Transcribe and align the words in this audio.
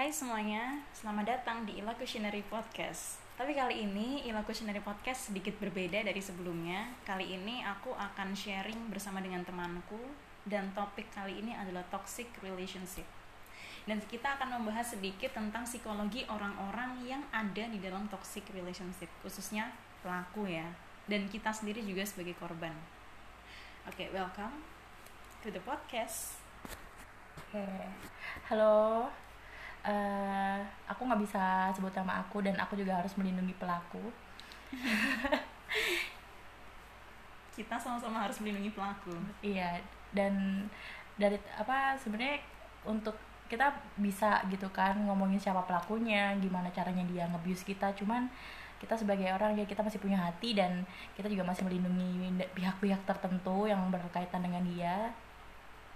Hai 0.00 0.16
semuanya, 0.16 0.80
selamat 0.96 1.28
datang 1.28 1.68
di 1.68 1.76
Ila 1.76 1.92
Questionary 1.92 2.40
Podcast. 2.48 3.20
Tapi 3.36 3.52
kali 3.52 3.84
ini 3.84 4.24
Ila 4.32 4.40
Questionary 4.48 4.80
Podcast 4.80 5.28
sedikit 5.28 5.52
berbeda 5.60 6.00
dari 6.00 6.16
sebelumnya. 6.24 6.88
Kali 7.04 7.36
ini 7.36 7.60
aku 7.60 7.92
akan 7.92 8.32
sharing 8.32 8.88
bersama 8.88 9.20
dengan 9.20 9.44
temanku 9.44 10.00
dan 10.48 10.72
topik 10.72 11.12
kali 11.12 11.44
ini 11.44 11.52
adalah 11.52 11.84
toxic 11.92 12.32
relationship. 12.40 13.04
Dan 13.84 14.00
kita 14.08 14.40
akan 14.40 14.64
membahas 14.64 14.96
sedikit 14.96 15.36
tentang 15.36 15.68
psikologi 15.68 16.24
orang-orang 16.32 17.04
yang 17.04 17.20
ada 17.28 17.68
di 17.68 17.76
dalam 17.76 18.08
toxic 18.08 18.48
relationship, 18.56 19.12
khususnya 19.20 19.68
pelaku 20.00 20.48
ya. 20.48 20.64
Dan 21.12 21.28
kita 21.28 21.52
sendiri 21.52 21.84
juga 21.84 22.08
sebagai 22.08 22.40
korban. 22.40 22.72
Oke, 23.84 24.08
okay, 24.08 24.16
welcome 24.16 24.64
to 25.44 25.52
the 25.52 25.60
podcast. 25.60 26.40
Halo, 28.48 29.04
uh, 29.84 30.58
aku 30.88 31.00
nggak 31.06 31.22
bisa 31.22 31.72
sebut 31.72 31.92
nama 31.96 32.20
aku 32.24 32.44
dan 32.44 32.56
aku 32.60 32.76
juga 32.76 33.00
harus 33.00 33.12
melindungi 33.16 33.54
pelaku. 33.56 34.12
Kita 37.56 37.76
sama-sama 37.76 38.24
harus 38.24 38.40
melindungi 38.40 38.72
pelaku. 38.72 39.12
Iya, 39.44 39.80
dan 40.16 40.64
dari 41.20 41.36
apa 41.58 41.96
sebenarnya 42.00 42.40
untuk 42.88 43.16
kita 43.50 43.66
bisa 43.98 44.40
gitu 44.46 44.70
kan 44.70 44.94
ngomongin 45.10 45.42
siapa 45.42 45.66
pelakunya, 45.66 46.32
gimana 46.38 46.70
caranya 46.70 47.02
dia 47.10 47.26
ngebius 47.26 47.66
kita, 47.66 47.90
cuman 47.98 48.30
kita 48.80 48.96
sebagai 48.96 49.28
orang 49.36 49.58
ya 49.58 49.66
kita 49.68 49.84
masih 49.84 50.00
punya 50.00 50.16
hati 50.16 50.56
dan 50.56 50.86
kita 51.12 51.28
juga 51.28 51.44
masih 51.44 51.68
melindungi 51.68 52.40
pihak-pihak 52.56 53.04
tertentu 53.04 53.68
yang 53.68 53.90
berkaitan 53.92 54.40
dengan 54.40 54.64
dia 54.64 55.12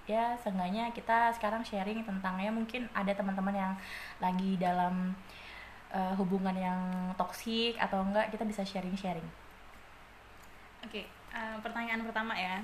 ya 0.05 0.37
seenggaknya 0.37 0.93
kita 0.93 1.33
sekarang 1.33 1.65
sharing 1.65 2.05
tentang 2.05 2.37
ya 2.37 2.53
mungkin 2.53 2.85
ada 2.93 3.13
teman-teman 3.17 3.57
yang 3.57 3.73
lagi 4.21 4.61
dalam 4.61 5.17
uh, 5.89 6.13
hubungan 6.21 6.53
yang 6.53 6.81
toksik 7.17 7.81
atau 7.81 8.05
enggak 8.05 8.29
kita 8.29 8.45
bisa 8.45 8.61
sharing-sharing. 8.65 9.25
Oke, 10.85 11.01
okay, 11.01 11.05
uh, 11.33 11.57
eh, 11.57 11.57
pertanyaan 11.65 12.05
pertama 12.05 12.37
ya. 12.37 12.61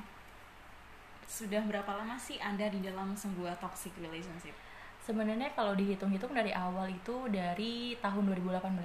Sudah 1.25 1.63
berapa 1.65 1.89
lama 1.97 2.21
sih 2.21 2.37
Anda 2.43 2.69
di 2.69 2.85
dalam 2.85 3.17
sebuah 3.17 3.57
toxic 3.63 3.97
relationship? 3.97 4.53
Sebenarnya 5.01 5.49
kalau 5.57 5.73
dihitung-hitung 5.73 6.37
dari 6.37 6.53
awal 6.53 6.93
itu 6.93 7.25
dari 7.33 7.97
tahun 8.05 8.29
2018 8.37 8.77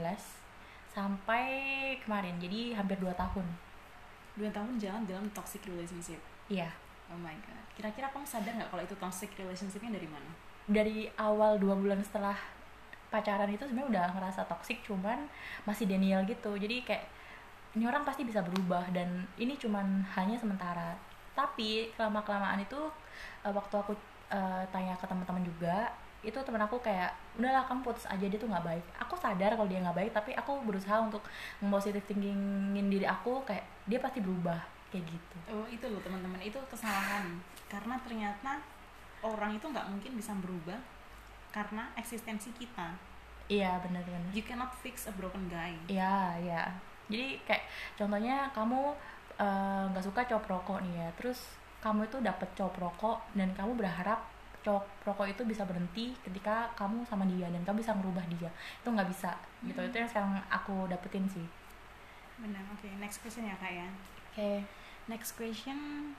sampai 0.95 1.47
kemarin. 1.99 2.39
Jadi 2.39 2.71
hampir 2.71 2.95
2 3.03 3.11
tahun. 3.11 3.43
2 4.39 4.47
tahun 4.55 4.79
jalan 4.79 5.03
dalam 5.03 5.27
toxic 5.35 5.67
relationship. 5.67 6.21
Iya 6.47 6.71
Oh 7.11 7.19
my 7.21 7.37
god. 7.45 7.64
Kira-kira 7.75 8.07
kamu 8.07 8.23
sadar 8.23 8.55
nggak 8.55 8.71
kalau 8.71 8.83
itu 8.87 8.95
toxic 8.95 9.29
relationshipnya 9.35 9.99
dari 9.99 10.07
mana? 10.07 10.29
Dari 10.65 11.11
awal 11.19 11.59
dua 11.59 11.75
bulan 11.75 11.99
setelah 11.99 12.33
pacaran 13.11 13.51
itu 13.51 13.67
sebenarnya 13.67 13.91
udah 13.91 14.05
ngerasa 14.15 14.47
toxic, 14.47 14.79
cuman 14.87 15.27
masih 15.67 15.85
denial 15.85 16.23
gitu. 16.23 16.55
Jadi 16.55 16.87
kayak 16.87 17.05
ini 17.75 17.83
orang 17.83 18.07
pasti 18.07 18.23
bisa 18.23 18.39
berubah 18.39 18.87
dan 18.95 19.27
ini 19.35 19.59
cuman 19.59 20.07
hanya 20.15 20.39
sementara. 20.39 20.95
Tapi 21.35 21.91
kelama 21.99 22.23
kelamaan 22.23 22.63
itu 22.63 22.79
uh, 23.43 23.51
waktu 23.51 23.75
aku 23.75 23.91
uh, 24.31 24.63
tanya 24.71 24.95
ke 24.95 25.03
teman-teman 25.03 25.43
juga, 25.43 25.91
itu 26.23 26.39
teman 26.41 26.63
aku 26.63 26.79
kayak 26.79 27.11
udahlah 27.35 27.67
kamu 27.67 27.83
putus 27.83 28.07
aja 28.07 28.23
dia 28.23 28.39
tuh 28.39 28.47
nggak 28.47 28.63
baik. 28.63 28.85
Aku 29.03 29.19
sadar 29.19 29.51
kalau 29.59 29.67
dia 29.67 29.83
nggak 29.83 29.99
baik, 29.99 30.11
tapi 30.15 30.31
aku 30.31 30.63
berusaha 30.63 31.03
untuk 31.03 31.27
positive 31.59 32.07
thinkingin 32.07 32.87
diri 32.87 33.03
aku 33.03 33.43
kayak 33.43 33.67
dia 33.83 33.99
pasti 33.99 34.23
berubah 34.23 34.74
kayak 34.93 35.05
gitu. 35.09 35.37
Oh 35.51 35.65
itu 35.67 35.85
loh 35.87 36.01
teman-teman. 36.01 36.39
Itu 36.41 36.59
kesalahan. 36.69 37.39
Karena 37.69 37.97
ternyata 38.01 38.61
orang 39.25 39.57
itu 39.57 39.65
nggak 39.65 39.87
mungkin 39.89 40.11
bisa 40.17 40.31
berubah 40.37 40.77
karena 41.55 41.87
eksistensi 41.95 42.51
kita. 42.53 42.93
Iya 43.45 43.77
benar-benar 43.81 44.33
you 44.33 44.41
cannot 44.41 44.73
fix 44.81 45.07
a 45.07 45.13
broken 45.15 45.47
guy. 45.47 45.73
Iya 45.87 46.37
iya. 46.41 46.63
Jadi 47.07 47.39
kayak 47.45 47.63
contohnya 47.95 48.49
kamu 48.51 48.91
eh, 49.37 49.83
nggak 49.93 50.03
uh, 50.03 50.07
suka 50.07 50.25
cowok 50.25 50.45
rokok 50.49 50.79
nih 50.81 51.05
ya 51.05 51.09
terus 51.15 51.39
kamu 51.79 52.09
itu 52.09 52.17
dapet 52.19 52.49
cowok 52.57 52.75
rokok 52.81 53.17
dan 53.37 53.53
kamu 53.53 53.77
berharap 53.77 54.25
cowok 54.65 55.05
rokok 55.05 55.29
itu 55.29 55.45
bisa 55.45 55.61
berhenti 55.69 56.17
ketika 56.25 56.65
kamu 56.73 57.05
sama 57.05 57.29
dia 57.29 57.45
dan 57.53 57.61
kamu 57.61 57.85
bisa 57.85 57.93
merubah 57.93 58.25
dia. 58.25 58.49
Itu 58.81 58.89
nggak 58.89 59.09
bisa. 59.09 59.31
Gitu. 59.61 59.77
Hmm. 59.77 59.89
itu 59.89 59.95
yang 60.01 60.09
sekarang 60.09 60.33
aku 60.49 60.89
dapetin 60.89 61.29
sih. 61.29 61.45
Benar 62.41 62.65
oke. 62.73 62.83
Okay. 62.83 62.91
next 62.97 63.21
question 63.21 63.45
ya 63.47 63.55
kak 63.61 63.71
ya 63.71 63.87
okay 64.35 64.59
next 65.07 65.37
question. 65.37 66.13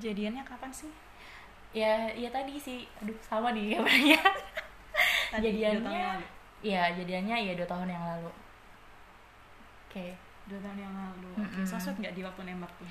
Jadiannya 0.00 0.42
kapan 0.44 0.72
sih? 0.72 0.92
Ya 1.76 2.08
ya 2.12 2.28
tadi 2.32 2.56
sih. 2.56 2.88
Aduh 3.00 3.16
sama 3.20 3.52
nih 3.52 3.76
kabarnya 3.76 4.20
jadiannya 5.44 6.20
ya 6.60 6.92
jadiannya 6.92 7.36
ya 7.48 7.52
dua 7.56 7.68
tahun 7.68 7.88
yang 7.92 8.04
lalu. 8.04 8.32
Oke. 9.88 9.92
Okay. 9.92 10.10
dua 10.48 10.60
tahun 10.60 10.78
yang 10.80 10.94
lalu. 10.96 11.30
Mm 11.38 11.48
-hmm. 11.48 11.64
sosok 11.64 11.94
nggak 12.00 12.14
di 12.16 12.22
waktu 12.24 12.40
nembak 12.44 12.72
tuh? 12.76 12.88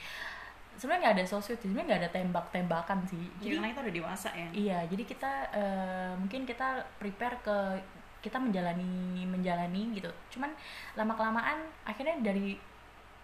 Sebenarnya 0.78 1.02
nggak 1.10 1.16
ada 1.20 1.26
sosok 1.28 1.58
sih 1.60 1.68
sebenarnya 1.70 1.88
nggak 1.90 2.02
ada 2.06 2.12
tembak-tembakan 2.16 3.00
sih. 3.06 3.26
Ya, 3.42 3.42
jadi 3.42 3.54
karena 3.58 3.70
kita 3.74 3.82
udah 3.82 3.96
dewasa 4.02 4.30
ya? 4.34 4.50
Iya 4.54 4.80
jadi 4.88 5.04
kita 5.04 5.32
uh, 5.52 6.12
mungkin 6.18 6.42
kita 6.46 6.68
prepare 6.98 7.38
ke 7.42 7.58
kita 8.22 8.38
menjalani 8.38 9.26
menjalani 9.26 9.82
gitu. 9.98 10.10
Cuman 10.38 10.54
lama 10.94 11.14
kelamaan 11.18 11.66
akhirnya 11.86 12.18
dari 12.22 12.71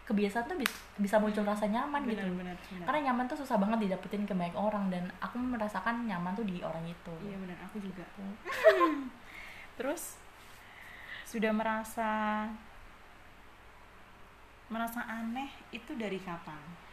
kebiasaan 0.07 0.47
tuh 0.47 0.55
bisa 0.95 1.19
muncul 1.19 1.43
rasa 1.43 1.67
nyaman 1.67 2.07
bener, 2.07 2.23
gitu 2.23 2.31
bener, 2.31 2.55
bener. 2.55 2.85
karena 2.87 3.11
nyaman 3.11 3.27
tuh 3.27 3.35
susah 3.43 3.59
banget 3.59 3.91
didapetin 3.91 4.23
ke 4.23 4.31
banyak 4.31 4.55
orang 4.55 4.87
dan 4.87 5.03
aku 5.19 5.35
merasakan 5.35 6.07
nyaman 6.07 6.31
tuh 6.31 6.47
di 6.47 6.63
orang 6.63 6.87
itu. 6.87 7.13
Iya 7.27 7.35
benar. 7.35 7.59
Aku 7.67 7.83
juga. 7.83 8.07
Terus 9.77 10.15
sudah 11.27 11.51
merasa 11.51 12.09
merasa 14.71 15.03
aneh 15.03 15.51
itu 15.75 15.91
dari 15.99 16.23
kapan? 16.23 16.87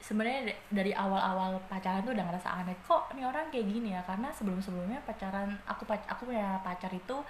Sebenarnya 0.00 0.56
dari 0.72 0.96
awal-awal 0.96 1.60
pacaran 1.68 2.00
tuh 2.08 2.16
udah 2.16 2.24
ngerasa 2.24 2.48
aneh. 2.56 2.72
Kok 2.88 3.12
ini 3.12 3.28
orang 3.28 3.52
kayak 3.52 3.68
gini 3.68 3.92
ya? 3.92 4.00
Karena 4.00 4.32
sebelum-sebelumnya 4.32 5.04
pacaran 5.04 5.60
aku 5.68 5.84
aku 5.84 6.32
punya 6.32 6.56
pacar 6.64 6.88
itu 6.88 7.20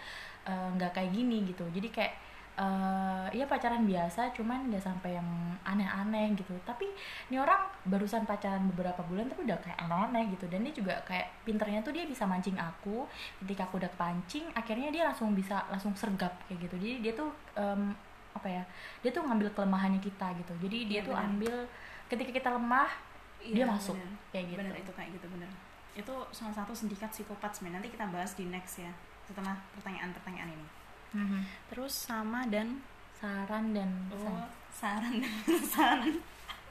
eh, 0.46 0.68
nggak 0.78 0.90
uh, 0.90 0.94
kayak 0.94 1.10
gini 1.10 1.50
gitu. 1.50 1.66
Jadi 1.74 1.90
kayak 1.90 2.29
uh, 2.58 3.26
ya 3.30 3.46
pacaran 3.46 3.86
biasa 3.86 4.34
cuman 4.34 4.66
nggak 4.72 4.82
sampai 4.82 5.14
yang 5.14 5.28
aneh-aneh 5.62 6.34
gitu. 6.34 6.56
Tapi 6.66 6.88
ini 7.30 7.36
orang 7.38 7.70
barusan 7.86 8.26
pacaran 8.26 8.66
beberapa 8.74 9.04
bulan 9.06 9.30
tapi 9.30 9.46
udah 9.46 9.58
kayak 9.62 9.78
aneh-aneh 9.86 10.32
gitu. 10.34 10.50
Dan 10.50 10.66
dia 10.66 10.74
juga 10.74 10.94
kayak 11.06 11.46
pinternya 11.46 11.84
tuh 11.84 11.94
dia 11.94 12.08
bisa 12.08 12.26
mancing 12.26 12.56
aku. 12.58 13.06
Ketika 13.44 13.68
aku 13.70 13.78
udah 13.78 13.92
pancing 13.94 14.50
akhirnya 14.56 14.90
dia 14.90 15.06
langsung 15.06 15.36
bisa 15.36 15.62
langsung 15.70 15.94
sergap 15.94 16.32
kayak 16.50 16.66
gitu. 16.66 16.76
Jadi 16.80 16.94
dia 17.04 17.12
tuh 17.14 17.30
um, 17.54 17.94
apa 18.30 18.46
ya 18.46 18.62
dia 19.02 19.10
tuh 19.10 19.22
ngambil 19.26 19.52
kelemahannya 19.54 20.00
kita 20.02 20.34
gitu. 20.40 20.54
Jadi 20.66 20.78
dia 20.90 21.00
ya, 21.04 21.06
tuh 21.06 21.14
bener. 21.14 21.28
ambil 21.30 21.54
ketika 22.10 22.30
kita 22.34 22.48
lemah 22.50 22.90
ya, 23.44 23.62
dia 23.62 23.64
masuk 23.68 23.94
bener. 23.94 24.12
kayak 24.34 24.44
gitu. 24.50 24.60
Bener 24.64 24.74
itu 24.80 24.92
kayak 24.96 25.10
gitu 25.14 25.28
bener 25.30 25.50
itu 25.90 26.14
salah 26.30 26.54
satu 26.54 26.70
sindikat 26.70 27.10
psikopat 27.10 27.50
sebenarnya. 27.50 27.82
Nanti 27.82 27.90
kita 27.90 28.06
bahas 28.14 28.32
di 28.38 28.46
next 28.46 28.78
ya 28.78 28.94
setelah 29.26 29.58
pertanyaan-pertanyaan 29.74 30.54
ini 30.54 30.79
hmm 31.14 31.42
terus 31.70 31.94
sama 31.94 32.46
dan 32.50 32.82
saran 33.20 33.76
dan 33.76 33.90
pesan. 34.08 34.32
Oh, 34.32 34.48
saran 34.72 35.14
dan 35.20 35.34
pesan 35.44 36.00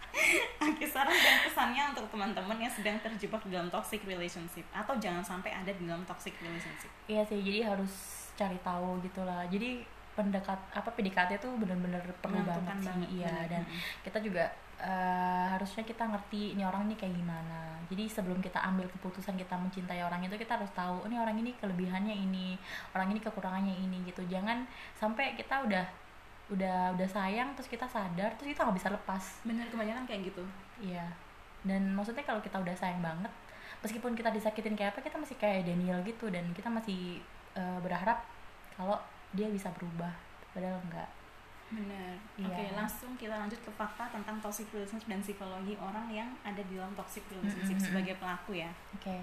Oke, 0.66 0.86
saran 0.90 1.14
dan 1.14 1.38
pesannya 1.46 1.84
untuk 1.94 2.10
teman-teman 2.10 2.58
yang 2.58 2.74
sedang 2.74 2.98
terjebak 2.98 3.46
dalam 3.46 3.70
toxic 3.70 4.02
relationship 4.10 4.66
atau 4.74 4.98
jangan 4.98 5.22
sampai 5.22 5.54
ada 5.54 5.70
di 5.70 5.86
dalam 5.86 6.02
toxic 6.10 6.34
relationship. 6.42 6.90
Iya 7.06 7.22
sih, 7.30 7.40
jadi 7.46 7.70
harus 7.70 7.94
cari 8.34 8.58
tahu 8.66 8.98
gitulah. 9.06 9.46
Jadi 9.48 9.86
pendekat 10.18 10.60
apa 10.74 10.90
PDKT 10.92 11.40
itu 11.40 11.50
benar-benar 11.56 12.04
perlu 12.20 12.44
banget 12.44 12.76
sih, 12.84 13.24
iya 13.24 13.48
dan 13.48 13.64
hmm. 13.64 14.04
kita 14.04 14.20
juga 14.20 14.52
uh, 14.80 15.46
harusnya 15.56 15.84
kita 15.84 16.08
ngerti 16.08 16.56
ini 16.56 16.64
orang 16.64 16.88
ini 16.88 16.96
kayak 16.96 17.16
gimana. 17.16 17.78
Jadi 17.90 18.06
sebelum 18.08 18.40
kita 18.40 18.62
ambil 18.64 18.88
keputusan 18.88 19.36
kita 19.36 19.58
mencintai 19.58 20.00
orang 20.06 20.22
itu 20.24 20.36
kita 20.40 20.56
harus 20.62 20.70
tahu 20.72 21.04
ini 21.10 21.18
orang 21.18 21.36
ini 21.42 21.52
kelebihannya 21.58 22.16
ini 22.16 22.56
orang 22.96 23.12
ini 23.12 23.20
kekurangannya 23.20 23.76
ini 23.76 23.98
gitu. 24.08 24.24
Jangan 24.30 24.64
sampai 24.96 25.36
kita 25.36 25.66
udah 25.66 25.86
udah 26.50 26.98
udah 26.98 27.10
sayang 27.10 27.54
terus 27.54 27.70
kita 27.70 27.86
sadar 27.86 28.34
terus 28.40 28.56
kita 28.56 28.64
nggak 28.64 28.78
bisa 28.80 28.90
lepas. 28.94 29.24
Bener 29.44 29.68
kebanyakan 29.68 30.06
kayak 30.08 30.32
gitu. 30.32 30.44
Iya. 30.80 31.06
Dan 31.66 31.92
maksudnya 31.92 32.24
kalau 32.24 32.40
kita 32.40 32.62
udah 32.62 32.76
sayang 32.78 33.04
banget 33.04 33.32
meskipun 33.80 34.12
kita 34.12 34.28
disakitin 34.32 34.76
kayak 34.76 34.92
apa 34.96 35.00
kita 35.04 35.16
masih 35.16 35.40
kayak 35.40 35.64
Daniel 35.64 36.04
gitu 36.04 36.28
dan 36.28 36.52
kita 36.52 36.68
masih 36.68 37.24
uh, 37.56 37.80
berharap 37.80 38.24
kalau 38.76 38.96
dia 39.36 39.52
bisa 39.52 39.70
berubah. 39.76 40.12
Padahal 40.56 40.82
enggak 40.88 41.19
Benar. 41.70 42.18
Iya. 42.38 42.50
Oke, 42.50 42.64
langsung 42.74 43.12
kita 43.18 43.38
lanjut 43.38 43.60
ke 43.62 43.72
fakta 43.78 44.10
tentang 44.10 44.42
toxic 44.42 44.66
relationship 44.74 45.06
dan 45.06 45.22
psikologi 45.22 45.78
orang 45.78 46.10
yang 46.10 46.30
ada 46.42 46.62
di 46.66 46.74
dalam 46.78 46.94
toxic 46.98 47.22
relationship 47.30 47.78
mm 47.78 47.82
-hmm. 47.82 47.90
sebagai 47.94 48.16
pelaku 48.18 48.52
ya. 48.58 48.72
Oke. 48.98 49.06
Okay. 49.06 49.22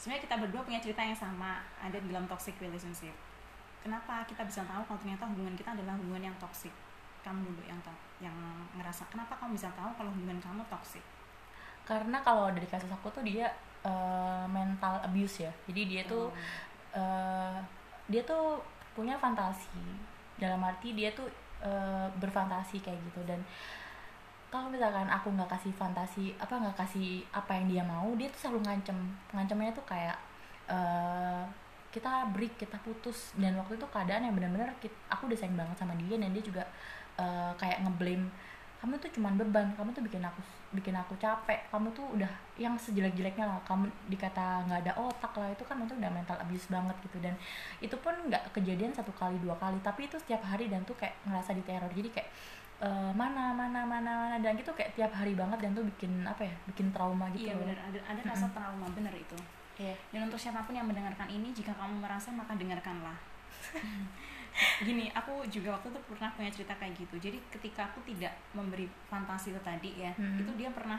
Sebenarnya 0.00 0.22
kita 0.28 0.36
berdua 0.40 0.62
punya 0.64 0.80
cerita 0.80 1.00
yang 1.04 1.16
sama 1.16 1.60
ada 1.80 1.96
di 1.96 2.08
dalam 2.08 2.24
toxic 2.28 2.56
relationship. 2.60 3.12
Kenapa 3.84 4.24
kita 4.24 4.42
bisa 4.44 4.64
tahu 4.64 4.82
kalau 4.88 4.98
ternyata 5.00 5.24
hubungan 5.28 5.54
kita 5.56 5.76
adalah 5.76 5.94
hubungan 6.00 6.32
yang 6.32 6.36
toxic? 6.40 6.72
Kamu 7.24 7.42
dulu 7.44 7.62
yang 7.64 7.80
yang 8.20 8.36
ngerasa 8.76 9.08
kenapa 9.12 9.36
kamu 9.36 9.56
bisa 9.56 9.68
tahu 9.76 9.90
kalau 9.96 10.10
hubungan 10.12 10.40
kamu 10.40 10.62
toxic? 10.72 11.04
Karena 11.86 12.18
kalau 12.24 12.50
dari 12.50 12.66
kasus 12.66 12.90
aku 12.90 13.08
tuh 13.14 13.22
dia 13.22 13.46
eh, 13.86 14.44
mental 14.50 14.98
abuse 15.06 15.46
ya 15.46 15.52
jadi 15.70 15.82
dia 15.86 16.02
tuh 16.06 16.26
eh, 16.94 17.58
dia 18.10 18.22
tuh 18.26 18.62
punya 18.94 19.18
fantasi 19.18 19.82
dalam 20.40 20.60
arti 20.64 20.96
dia 20.96 21.12
tuh 21.12 21.28
eh, 21.62 22.08
berfantasi 22.18 22.82
kayak 22.82 22.98
gitu. 23.12 23.20
Dan 23.28 23.40
kalau 24.48 24.70
misalkan 24.70 25.10
aku 25.10 25.34
nggak 25.34 25.50
kasih 25.58 25.72
fantasi 25.74 26.32
apa 26.38 26.54
nggak 26.56 26.76
kasih 26.78 27.26
apa 27.34 27.50
yang 27.58 27.66
dia 27.66 27.82
mau 27.84 28.08
dia 28.16 28.28
tuh 28.32 28.48
selalu 28.48 28.66
ngancem. 28.66 28.98
Ngancemnya 29.32 29.72
tuh 29.76 29.84
kayak 29.84 30.16
eh, 30.70 31.42
kita 31.92 32.28
break 32.32 32.56
kita 32.60 32.78
putus. 32.82 33.32
Dan 33.36 33.56
waktu 33.60 33.78
itu 33.78 33.86
keadaan 33.88 34.26
yang 34.26 34.34
benar-benar 34.36 34.72
aku 35.08 35.22
udah 35.28 35.38
sayang 35.38 35.56
banget 35.58 35.76
sama 35.78 35.94
dia 36.00 36.16
dan 36.16 36.30
dia 36.32 36.44
juga 36.44 36.64
eh, 37.20 37.52
kayak 37.60 37.84
ngeblame. 37.84 38.26
Kamu 38.80 39.00
tuh 39.00 39.10
cuman 39.12 39.34
beban 39.40 39.72
kamu 39.76 39.90
tuh 39.96 40.04
bikin 40.04 40.22
aku 40.22 40.40
bikin 40.72 40.94
aku 40.96 41.14
capek. 41.20 41.66
Kamu 41.70 41.92
tuh 41.94 42.06
udah 42.16 42.30
yang 42.58 42.74
sejelek-jeleknya 42.78 43.46
lah. 43.46 43.58
Kamu 43.66 43.86
dikata 44.10 44.66
nggak 44.66 44.80
ada 44.86 44.92
otak 44.98 45.32
lah 45.38 45.48
itu 45.50 45.62
kan 45.62 45.78
itu 45.82 45.94
udah 45.94 46.10
mental 46.10 46.38
abuse 46.40 46.66
banget 46.70 46.96
gitu. 47.04 47.18
Dan 47.22 47.34
itu 47.78 47.96
pun 47.98 48.14
nggak 48.14 48.54
kejadian 48.56 48.90
satu 48.90 49.10
kali 49.14 49.38
dua 49.38 49.54
kali. 49.60 49.78
Tapi 49.84 50.10
itu 50.10 50.16
setiap 50.18 50.42
hari 50.42 50.66
dan 50.66 50.82
tuh 50.82 50.98
kayak 50.98 51.14
ngerasa 51.26 51.54
diteror. 51.54 51.90
Jadi 51.92 52.08
kayak 52.10 52.28
eh, 52.82 53.10
mana 53.14 53.54
mana 53.54 53.86
mana 53.86 54.12
mana 54.28 54.36
dan 54.42 54.58
gitu 54.58 54.74
kayak 54.74 54.92
tiap 54.96 55.12
hari 55.14 55.32
banget 55.32 55.58
dan 55.62 55.70
tuh 55.72 55.84
bikin 55.86 56.26
apa 56.28 56.44
ya 56.44 56.54
bikin 56.68 56.92
trauma 56.92 57.24
gitu 57.32 57.48
Iya 57.48 57.56
benar, 57.56 57.78
ada, 57.88 57.98
ada 58.04 58.20
rasa 58.26 58.46
trauma 58.52 58.86
benar 58.92 59.14
itu. 59.16 59.38
Iya. 59.76 59.94
Dan 60.08 60.32
untuk 60.32 60.40
siapa 60.40 60.64
pun 60.64 60.72
yang 60.72 60.88
mendengarkan 60.88 61.28
ini, 61.28 61.52
jika 61.52 61.72
kamu 61.76 62.00
merasa 62.00 62.32
maka 62.32 62.56
dengarkanlah. 62.56 63.16
Gini, 64.78 65.08
aku 65.10 65.44
juga 65.46 65.72
waktu 65.72 65.88
itu 65.88 66.00
pernah 66.06 66.30
punya 66.30 66.48
cerita 66.48 66.72
kayak 66.74 66.94
gitu. 66.94 67.16
Jadi 67.18 67.38
ketika 67.50 67.86
aku 67.86 68.00
tidak 68.02 68.32
memberi 68.50 68.84
fantasi 69.04 69.50
itu 69.50 69.60
tadi 69.60 69.90
ya, 69.98 70.12
Hmm. 70.12 70.38
itu 70.38 70.50
dia 70.54 70.70
pernah 70.70 70.96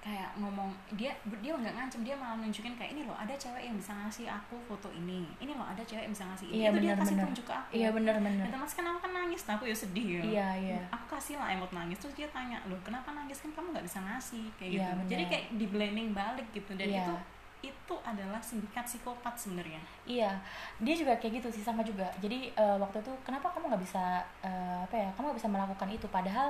kayak 0.00 0.36
ngomong 0.36 0.68
dia 0.92 1.08
dia 1.40 1.56
nggak 1.56 1.72
ngancem 1.72 2.04
dia 2.04 2.12
malah 2.12 2.36
nunjukin 2.36 2.76
kayak 2.76 2.92
ini 2.92 3.08
loh 3.08 3.16
ada 3.16 3.32
cewek 3.32 3.64
yang 3.64 3.72
bisa 3.72 3.88
ngasih 3.94 4.28
aku 4.28 4.52
foto 4.62 4.92
ini. 4.92 5.24
Ini 5.38 5.56
loh 5.56 5.64
ada 5.64 5.80
cewek 5.80 6.04
yang 6.04 6.12
bisa 6.12 6.28
ngasih 6.28 6.46
ini. 6.46 6.54
Iya, 6.54 6.68
itu 6.68 6.76
dia 6.76 6.84
benar, 6.84 7.00
kasih 7.00 7.14
benar. 7.14 7.24
tunjuk 7.24 7.44
ke 7.46 7.54
aku. 7.54 7.70
Iya 7.72 7.88
bener 7.90 8.14
bener 8.20 8.44
dan 8.44 8.58
terus 8.60 8.74
kan 8.74 8.84
aku 8.84 8.98
kan 9.00 9.12
nangis? 9.14 9.42
Nah 9.42 9.54
aku 9.54 9.64
ya 9.64 9.72
sedih 9.74 10.06
ya. 10.10 10.22
Iya 10.22 10.48
iya. 10.60 10.80
Aku 10.92 11.06
kasih 11.08 11.34
lah 11.34 11.48
emot 11.50 11.72
nangis. 11.72 11.96
Terus 11.96 12.12
dia 12.14 12.28
tanya 12.28 12.60
loh 12.66 12.76
kenapa 12.84 13.08
nangis? 13.10 13.40
Kan 13.40 13.50
kamu 13.50 13.72
nggak 13.72 13.86
bisa 13.86 13.98
ngasih 13.98 14.44
kayak 14.54 14.70
Iya, 14.70 14.76
gitu. 14.76 14.92
Benar. 14.92 15.08
jadi 15.08 15.24
kayak 15.24 15.44
di 15.56 15.66
blaming 15.66 16.08
balik 16.12 16.48
gitu. 16.52 16.70
Dan 16.74 16.84
Iya. 16.86 17.00
itu 17.00 17.14
itu 17.64 17.94
adalah 18.00 18.36
sindikat 18.38 18.82
psikopat 18.82 19.32
sebenarnya 19.34 19.80
Iya, 20.04 20.36
dia 20.78 20.94
juga 20.94 21.16
kayak 21.16 21.40
gitu 21.40 21.48
sih 21.50 21.62
sama 21.62 21.80
juga. 21.80 22.04
Jadi 22.18 22.52
eh, 22.52 22.76
waktu 22.76 23.00
itu 23.00 23.12
kenapa 23.20 23.48
kamu 23.48 23.68
nggak 23.68 23.82
bisa 23.82 24.20
eh, 24.40 24.78
apa 24.80 24.94
ya? 24.94 25.08
Kamu 25.12 25.28
nggak 25.28 25.38
bisa 25.38 25.48
melakukan 25.48 25.88
itu 25.88 26.06
padahal 26.08 26.48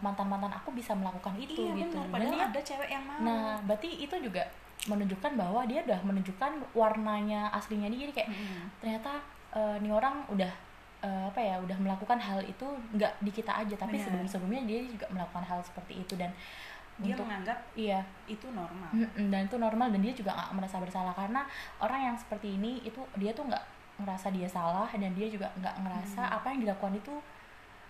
mantan 0.00 0.26
mantan 0.26 0.52
aku 0.52 0.70
bisa 0.70 0.92
melakukan 0.92 1.34
itu 1.36 1.64
iya 1.64 1.74
gitu. 1.78 1.96
benar 1.96 2.04
Dan 2.04 2.12
padahal 2.12 2.34
dia- 2.34 2.48
ada 2.50 2.60
cewek 2.62 2.88
yang 2.88 3.04
mau 3.04 3.18
nah 3.18 3.56
berarti 3.60 3.88
itu 3.98 4.14
juga 4.18 4.42
menunjukkan 4.84 5.32
bahwa 5.34 5.64
dia 5.64 5.80
udah 5.80 6.00
menunjukkan 6.02 6.52
warnanya 6.74 7.48
aslinya 7.50 7.88
dia. 7.88 8.04
Jadi 8.04 8.12
kayak 8.14 8.28
Mm-mm. 8.28 8.62
ternyata 8.78 9.12
eh, 9.50 9.76
nih 9.80 9.90
orang 9.90 10.26
udah 10.28 10.52
eh, 11.00 11.24
apa 11.26 11.40
ya? 11.40 11.56
Udah 11.56 11.76
melakukan 11.76 12.18
hal 12.18 12.42
itu 12.42 12.66
nggak 12.92 13.12
di 13.18 13.30
kita 13.30 13.52
aja, 13.54 13.74
tapi 13.74 13.96
sebelum 13.96 14.26
sebelumnya 14.26 14.62
dia 14.64 14.84
juga 14.84 15.06
melakukan 15.08 15.40
hal 15.42 15.60
seperti 15.60 16.00
itu 16.00 16.14
dan 16.14 16.28
dia 17.02 17.18
untuk 17.18 17.26
menganggap 17.26 17.58
iya. 17.74 18.00
itu 18.30 18.46
normal. 18.54 18.90
Mm-mm, 18.94 19.26
dan 19.26 19.40
itu 19.50 19.56
normal 19.58 19.90
dan 19.90 20.00
dia 20.00 20.14
juga 20.14 20.30
nggak 20.30 20.50
merasa 20.54 20.76
bersalah 20.78 21.14
karena 21.14 21.42
orang 21.82 22.00
yang 22.12 22.16
seperti 22.16 22.54
ini 22.54 22.78
itu 22.86 23.02
dia 23.18 23.34
tuh 23.34 23.50
nggak 23.50 23.64
ngerasa 23.98 24.30
dia 24.30 24.46
salah 24.46 24.86
dan 24.90 25.10
dia 25.14 25.26
juga 25.26 25.50
nggak 25.58 25.74
ngerasa 25.82 26.22
Hmm. 26.22 26.36
apa 26.38 26.46
yang 26.54 26.60
dilakukan 26.66 26.94
itu 26.98 27.14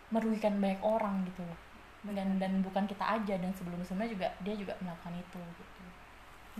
merugikan 0.09 0.57
banyak 0.57 0.81
orang 0.81 1.21
gitu 1.29 1.45
loh. 1.45 1.59
Dan 2.05 2.37
dan 2.41 2.61
bukan 2.61 2.85
kita 2.85 3.05
aja 3.05 3.35
dan 3.41 3.53
sebelum 3.53 3.81
sebelumnya 3.85 4.13
juga 4.13 4.29
dia 4.45 4.55
juga 4.57 4.73
melakukan 4.81 5.17
itu 5.17 5.41
gitu. 5.61 5.83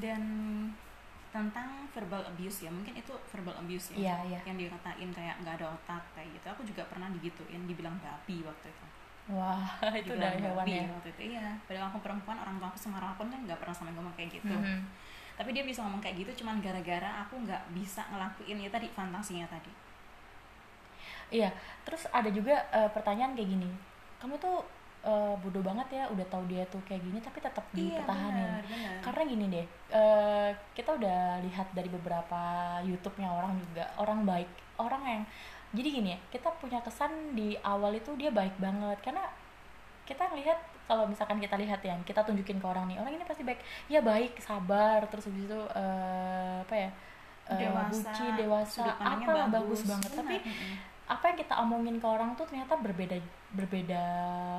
Dan 0.01 0.21
tentang 1.35 1.91
verbal 1.91 2.23
abuse 2.31 2.63
ya 2.63 2.71
mungkin 2.71 2.95
itu 2.95 3.11
verbal 3.33 3.59
abuse 3.59 3.91
ya 3.91 3.97
iya 3.99 4.17
iya. 4.37 4.41
yang 4.47 4.55
dikatain 4.55 5.11
kayak 5.11 5.35
nggak 5.43 5.59
ada 5.61 5.67
otak 5.73 6.05
kayak 6.13 6.29
gitu. 6.37 6.47
Aku 6.53 6.63
juga 6.65 6.85
pernah 6.89 7.09
digituin 7.11 7.65
dibilang 7.67 7.97
babi 8.05 8.45
waktu 8.45 8.69
itu 8.69 8.87
wah 9.27 9.65
itu 9.97 10.13
Dibilang 10.13 10.33
dari 10.33 10.45
hewan 10.45 10.65
ya. 10.69 10.85
waktu 10.93 11.09
itu. 11.11 11.21
Iya 11.33 11.47
padahal 11.65 11.87
aku 11.89 11.99
perempuan 12.01 12.37
orang 12.37 12.57
tua 12.61 12.69
aku 12.69 12.79
semarang 12.79 13.17
pun 13.17 13.27
kan 13.29 13.41
nggak 13.41 13.57
pernah 13.57 13.73
sampai 13.73 13.93
ngomong 13.95 14.15
kayak 14.15 14.37
gitu. 14.37 14.53
Mhm. 14.53 14.81
tapi 15.35 15.51
dia 15.51 15.67
bisa 15.67 15.83
ngomong 15.83 15.99
kayak 15.99 16.15
gitu 16.23 16.47
cuman 16.47 16.63
gara-gara 16.63 17.27
aku 17.27 17.35
nggak 17.43 17.59
bisa 17.75 18.07
ngelakuin 18.07 18.55
ya 18.55 18.71
tadi 18.71 18.87
fantasinya 18.87 19.43
tadi. 19.51 19.67
Iya 21.33 21.51
terus 21.83 22.07
ada 22.11 22.31
juga 22.31 22.55
eh, 22.71 22.87
pertanyaan 22.93 23.35
kayak 23.35 23.51
gini. 23.51 23.71
Kamu 24.23 24.39
tuh 24.39 24.63
eh, 25.03 25.35
bodoh 25.43 25.59
banget 25.61 25.89
ya 25.91 26.05
udah 26.07 26.27
tahu 26.31 26.47
dia 26.47 26.63
tuh 26.71 26.79
kayak 26.87 27.03
gini 27.03 27.19
tapi 27.19 27.43
tetap 27.43 27.65
dipertahanin. 27.73 28.47
benar, 28.47 28.63
benar. 28.65 28.97
karena 29.03 29.23
gini 29.27 29.45
deh 29.51 29.67
eh, 29.91 30.51
kita 30.73 30.91
udah 30.95 31.19
lihat 31.43 31.67
dari 31.73 31.91
beberapa 31.91 32.41
YouTube-nya 32.81 33.29
orang 33.29 33.53
juga 33.59 33.85
orang 33.99 34.23
baik 34.23 34.49
orang 34.79 35.03
yang 35.05 35.23
jadi 35.75 35.89
gini 35.91 36.09
ya 36.15 36.19
kita 36.31 36.49
punya 36.63 36.79
kesan 36.81 37.35
di 37.35 37.59
awal 37.61 37.93
itu 37.99 38.15
dia 38.15 38.31
baik 38.31 38.55
banget. 38.63 38.99
Karena 39.03 39.27
kita 40.07 40.31
lihat 40.39 40.59
kalau 40.87 41.09
misalkan 41.09 41.41
kita 41.41 41.57
lihat 41.59 41.81
ya 41.83 41.97
kita 42.07 42.23
tunjukin 42.23 42.61
ke 42.63 42.67
orang 42.67 42.87
nih 42.87 43.03
orang 43.03 43.19
ini 43.19 43.25
pasti 43.27 43.43
baik. 43.43 43.59
Ya 43.91 44.01
baik 44.01 44.39
sabar. 44.39 45.03
Terus 45.11 45.27
habis 45.29 45.51
itu 45.51 45.61
eh, 45.75 46.57
apa 46.63 46.75
ya 46.75 46.91
eh, 47.51 47.59
dewasa, 47.59 47.91
bucin 47.91 48.33
dewasa 48.39 48.85
apa 48.87 49.33
bagus, 49.51 49.83
banget. 49.83 50.11
Benar, 50.15 50.19
tapi 50.23 50.37
apa 51.05 51.25
yang 51.29 51.37
kita 51.37 51.55
omongin 51.61 51.97
ke 52.01 52.07
orang 52.09 52.33
tuh 52.33 52.49
ternyata 52.49 52.81
berbeda 52.81 53.21
berbeda 53.55 54.03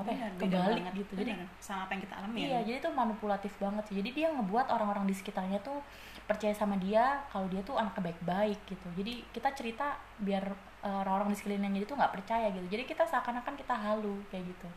apa 0.06 0.12
ya, 0.14 0.28
kebalik 0.38 0.84
banget. 0.86 1.00
gitu. 1.02 1.14
Jadi 1.20 1.32
sama 1.58 1.90
apa 1.90 1.92
yang 1.98 2.04
kita 2.06 2.16
alami 2.16 2.38
Iya, 2.38 2.60
jadi 2.64 2.78
itu 2.80 2.90
manipulatif 2.94 3.54
banget 3.58 3.84
sih. 3.90 3.96
Jadi 4.00 4.10
dia 4.14 4.28
ngebuat 4.30 4.70
orang-orang 4.70 5.10
di 5.10 5.16
sekitarnya 5.18 5.60
tuh 5.66 5.82
percaya 6.26 6.54
sama 6.54 6.78
dia 6.78 7.22
kalau 7.30 7.46
dia 7.50 7.62
tuh 7.62 7.78
anaknya 7.78 8.14
baik-baik 8.14 8.60
gitu. 8.70 8.88
Jadi 8.98 9.26
kita 9.34 9.50
cerita 9.58 9.98
biar 10.22 10.46
uh, 10.52 10.75
orang-orang 10.86 11.34
di 11.34 11.38
sekelilingnya 11.42 11.82
itu 11.82 11.94
nggak 11.98 12.14
percaya 12.14 12.48
gitu. 12.54 12.66
Jadi 12.70 12.84
kita 12.86 13.04
seakan-akan 13.10 13.58
kita 13.58 13.74
halu 13.74 14.22
kayak 14.30 14.46
gitu. 14.46 14.70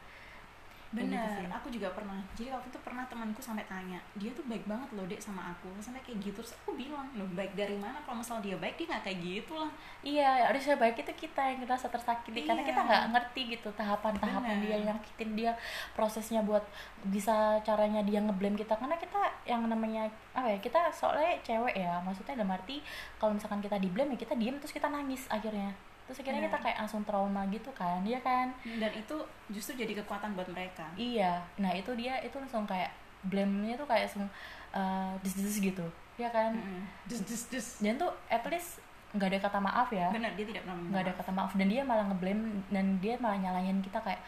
Gitu 0.89 1.05
benar 1.05 1.29
sih. 1.37 1.45
aku 1.53 1.69
juga 1.69 1.93
pernah. 1.93 2.17
Jadi 2.33 2.49
waktu 2.49 2.73
itu 2.73 2.81
pernah 2.81 3.05
temanku 3.05 3.45
sampai 3.45 3.61
tanya 3.69 4.01
dia 4.17 4.33
tuh 4.33 4.41
baik 4.49 4.65
banget 4.65 4.89
loh 4.97 5.05
dek 5.05 5.21
sama 5.21 5.53
aku. 5.53 5.69
Sampai 5.85 6.01
kayak 6.01 6.17
gitu. 6.25 6.41
Terus 6.41 6.57
aku 6.57 6.81
bilang 6.81 7.13
loh 7.13 7.29
baik 7.37 7.53
dari 7.53 7.77
mana? 7.77 8.01
Kalau 8.09 8.25
misal 8.25 8.41
dia 8.41 8.57
baik 8.57 8.81
dia 8.81 8.89
nggak 8.89 9.05
kayak 9.05 9.19
gitu 9.21 9.53
lah 9.61 9.69
Iya, 10.01 10.49
harusnya 10.49 10.81
baik 10.81 10.97
itu 11.05 11.29
kita 11.29 11.43
yang 11.45 11.61
ngerasa 11.61 11.93
tersakiti. 11.93 12.49
Karena 12.49 12.65
Iya. 12.65 12.73
kita 12.73 12.81
nggak 12.89 13.05
ngerti 13.13 13.41
gitu 13.53 13.69
tahapan-tahapan 13.77 14.57
dia 14.65 14.77
yang 14.81 14.97
nyakitin 14.97 15.31
dia 15.37 15.53
prosesnya 15.93 16.41
buat 16.41 16.65
bisa 17.05 17.61
caranya 17.61 18.01
dia 18.01 18.25
ngeblame 18.25 18.57
kita. 18.57 18.73
Karena 18.73 18.97
kita 18.97 19.21
yang 19.45 19.69
namanya 19.69 20.09
apa 20.33 20.57
ya 20.57 20.57
kita 20.57 20.89
soalnya 20.89 21.37
cewek 21.45 21.77
ya. 21.77 22.01
Maksudnya 22.01 22.33
dalam 22.41 22.57
arti 22.57 22.81
kalau 23.21 23.37
misalkan 23.37 23.61
kita 23.61 23.77
di 23.77 23.93
blame 23.93 24.17
ya 24.17 24.25
kita 24.25 24.33
diem 24.41 24.57
terus 24.57 24.73
kita 24.73 24.89
nangis 24.89 25.29
akhirnya 25.29 25.77
terus 26.09 26.19
akhirnya 26.19 26.41
Benar. 26.43 26.51
kita 26.51 26.65
kayak 26.65 26.79
langsung 26.81 27.03
trauma 27.05 27.45
gitu 27.47 27.69
kan 27.71 28.01
dia 28.01 28.17
kan? 28.19 28.49
Dan 28.65 28.89
itu 28.91 29.17
justru 29.49 29.77
jadi 29.77 29.93
kekuatan 30.01 30.33
buat 30.33 30.49
mereka. 30.49 30.89
Iya. 30.97 31.45
Nah 31.57 31.71
itu 31.71 31.93
dia 31.93 32.17
itu 32.19 32.33
langsung 32.35 32.65
kayak 32.65 32.89
blame-nya 33.23 33.77
tuh 33.77 33.85
kayak 33.85 34.09
langsung 34.09 34.25
uh, 34.73 35.13
des-des 35.21 35.61
gitu 35.63 35.85
ya 36.17 36.33
kan? 36.33 36.57
Dus 37.05 37.21
dus 37.23 37.43
dus 37.47 37.67
dan 37.79 37.95
tuh 37.95 38.09
at 38.27 38.41
least 38.49 38.81
nggak 39.13 39.29
ada 39.31 39.41
kata 39.45 39.59
maaf 39.59 39.89
ya. 39.89 40.09
Benar 40.09 40.33
dia 40.33 40.45
tidak 40.45 40.65
pernah 40.65 40.81
nggak 40.89 41.03
ada 41.05 41.13
kata 41.15 41.31
maaf. 41.31 41.53
Dan 41.53 41.69
dia 41.69 41.85
malah 41.85 42.09
ngeblame 42.09 42.65
dan 42.69 42.97
dia 42.99 43.15
malah 43.17 43.37
nyalahin 43.37 43.79
kita 43.79 44.01
kayak 44.01 44.19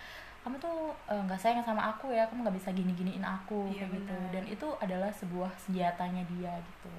kamu 0.40 0.56
tuh 0.56 0.88
eh, 1.06 1.20
nggak 1.20 1.37
sayang 1.37 1.60
sama 1.60 1.84
aku 1.87 2.08
ya 2.12 2.25
kamu 2.25 2.49
nggak 2.49 2.56
bisa 2.56 2.72
gini 2.72 2.96
giniin 2.96 3.20
aku 3.20 3.68
Iya, 3.72 3.84
kayak 3.84 3.92
gitu. 3.92 4.16
dan 4.32 4.44
itu 4.49 4.68
adalah 4.80 5.10
sebuah 5.12 5.52
senjatanya 5.60 6.25
dia 6.28 6.52
gitu. 6.60 6.92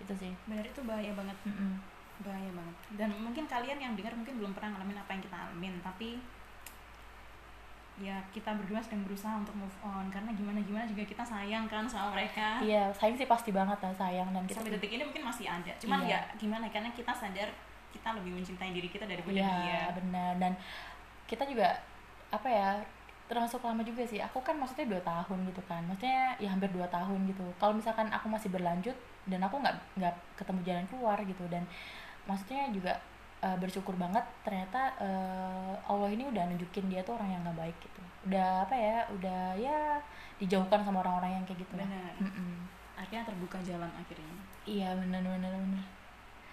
Itu 0.00 0.12
sih. 0.16 0.32
Benar 0.48 0.64
itu 0.64 0.80
bahaya 0.84 1.12
banget. 1.12 1.36
Mm-mm. 1.44 1.76
Bahaya 2.24 2.50
banget. 2.52 2.76
Dan 2.96 3.08
mungkin 3.20 3.44
kalian 3.44 3.78
yang 3.78 3.92
dengar 3.92 4.12
mungkin 4.12 4.40
belum 4.40 4.52
pernah 4.52 4.76
ngalamin 4.76 4.96
apa 4.96 5.10
yang 5.12 5.22
kita 5.22 5.36
alamin 5.36 5.74
tapi 5.80 6.08
ya 7.96 8.20
kita 8.28 8.52
berdua 8.60 8.76
sedang 8.84 9.08
berusaha 9.08 9.40
untuk 9.40 9.56
move 9.56 9.72
on 9.80 10.04
karena 10.12 10.28
gimana 10.36 10.60
gimana 10.60 10.84
juga 10.84 11.00
kita 11.08 11.24
sayang 11.24 11.64
kan 11.64 11.88
sama 11.88 12.12
mereka. 12.12 12.60
Iya 12.60 12.92
sayang 12.92 13.16
sih 13.16 13.24
pasti 13.24 13.56
banget 13.56 13.80
lah 13.80 13.94
sayang 13.96 14.28
dan 14.36 14.44
kita 14.44 14.60
sampai 14.60 14.76
detik 14.76 14.92
ini 15.00 15.02
mungkin 15.08 15.24
masih 15.24 15.48
ada. 15.48 15.72
Cuman 15.80 16.04
Iya. 16.04 16.20
ya 16.20 16.36
gimana 16.36 16.68
karena 16.68 16.92
kita 16.92 17.12
sadar 17.16 17.48
kita 17.96 18.08
lebih 18.20 18.36
mencintai 18.36 18.76
diri 18.76 18.88
kita 18.92 19.08
daripada 19.08 19.32
iya 19.32 19.48
dia. 19.64 19.82
benar. 19.96 20.32
Dan 20.36 20.52
kita 21.24 21.48
juga 21.48 21.72
apa 22.28 22.48
ya 22.52 22.68
termasuk 23.32 23.64
lama 23.64 23.80
juga 23.80 24.04
sih. 24.04 24.20
Aku 24.20 24.44
kan 24.44 24.60
maksudnya 24.60 24.92
dua 24.92 25.00
tahun 25.00 25.48
gitu 25.48 25.62
kan. 25.64 25.80
Maksudnya 25.88 26.36
ya 26.36 26.52
hampir 26.52 26.68
dua 26.76 26.84
tahun 26.92 27.24
gitu. 27.32 27.48
Kalau 27.56 27.72
misalkan 27.72 28.12
aku 28.12 28.28
masih 28.28 28.52
berlanjut 28.52 28.94
dan 29.24 29.40
aku 29.40 29.56
nggak 29.56 29.72
nggak 29.96 30.14
ketemu 30.36 30.60
jalan 30.68 30.84
keluar 30.92 31.18
gitu 31.24 31.44
dan 31.48 31.64
maksudnya 32.26 32.68
juga 32.74 32.92
eh, 33.40 33.56
bersyukur 33.56 33.94
banget 33.96 34.22
ternyata 34.42 34.92
eh, 35.00 35.74
Allah 35.86 36.10
ini 36.12 36.28
udah 36.28 36.42
nunjukin 36.50 36.86
dia 36.92 37.00
tuh 37.06 37.16
orang 37.16 37.30
yang 37.32 37.42
nggak 37.46 37.58
baik 37.58 37.76
gitu. 37.80 38.02
Udah 38.26 38.66
apa 38.66 38.74
ya 38.74 38.98
udah 39.14 39.42
ya 39.56 39.78
dijauhkan 40.42 40.84
sama 40.84 41.00
orang-orang 41.00 41.40
yang 41.40 41.44
kayak 41.48 41.64
gitu 41.64 41.74
benar. 41.78 42.12
Mm-mm. 42.20 42.68
akhirnya 42.96 43.28
terbuka 43.28 43.60
jalan 43.60 43.92
akhirnya. 43.92 44.34
Iya 44.66 44.92
benar 44.98 45.20
benar 45.22 45.52
benar. 45.52 45.86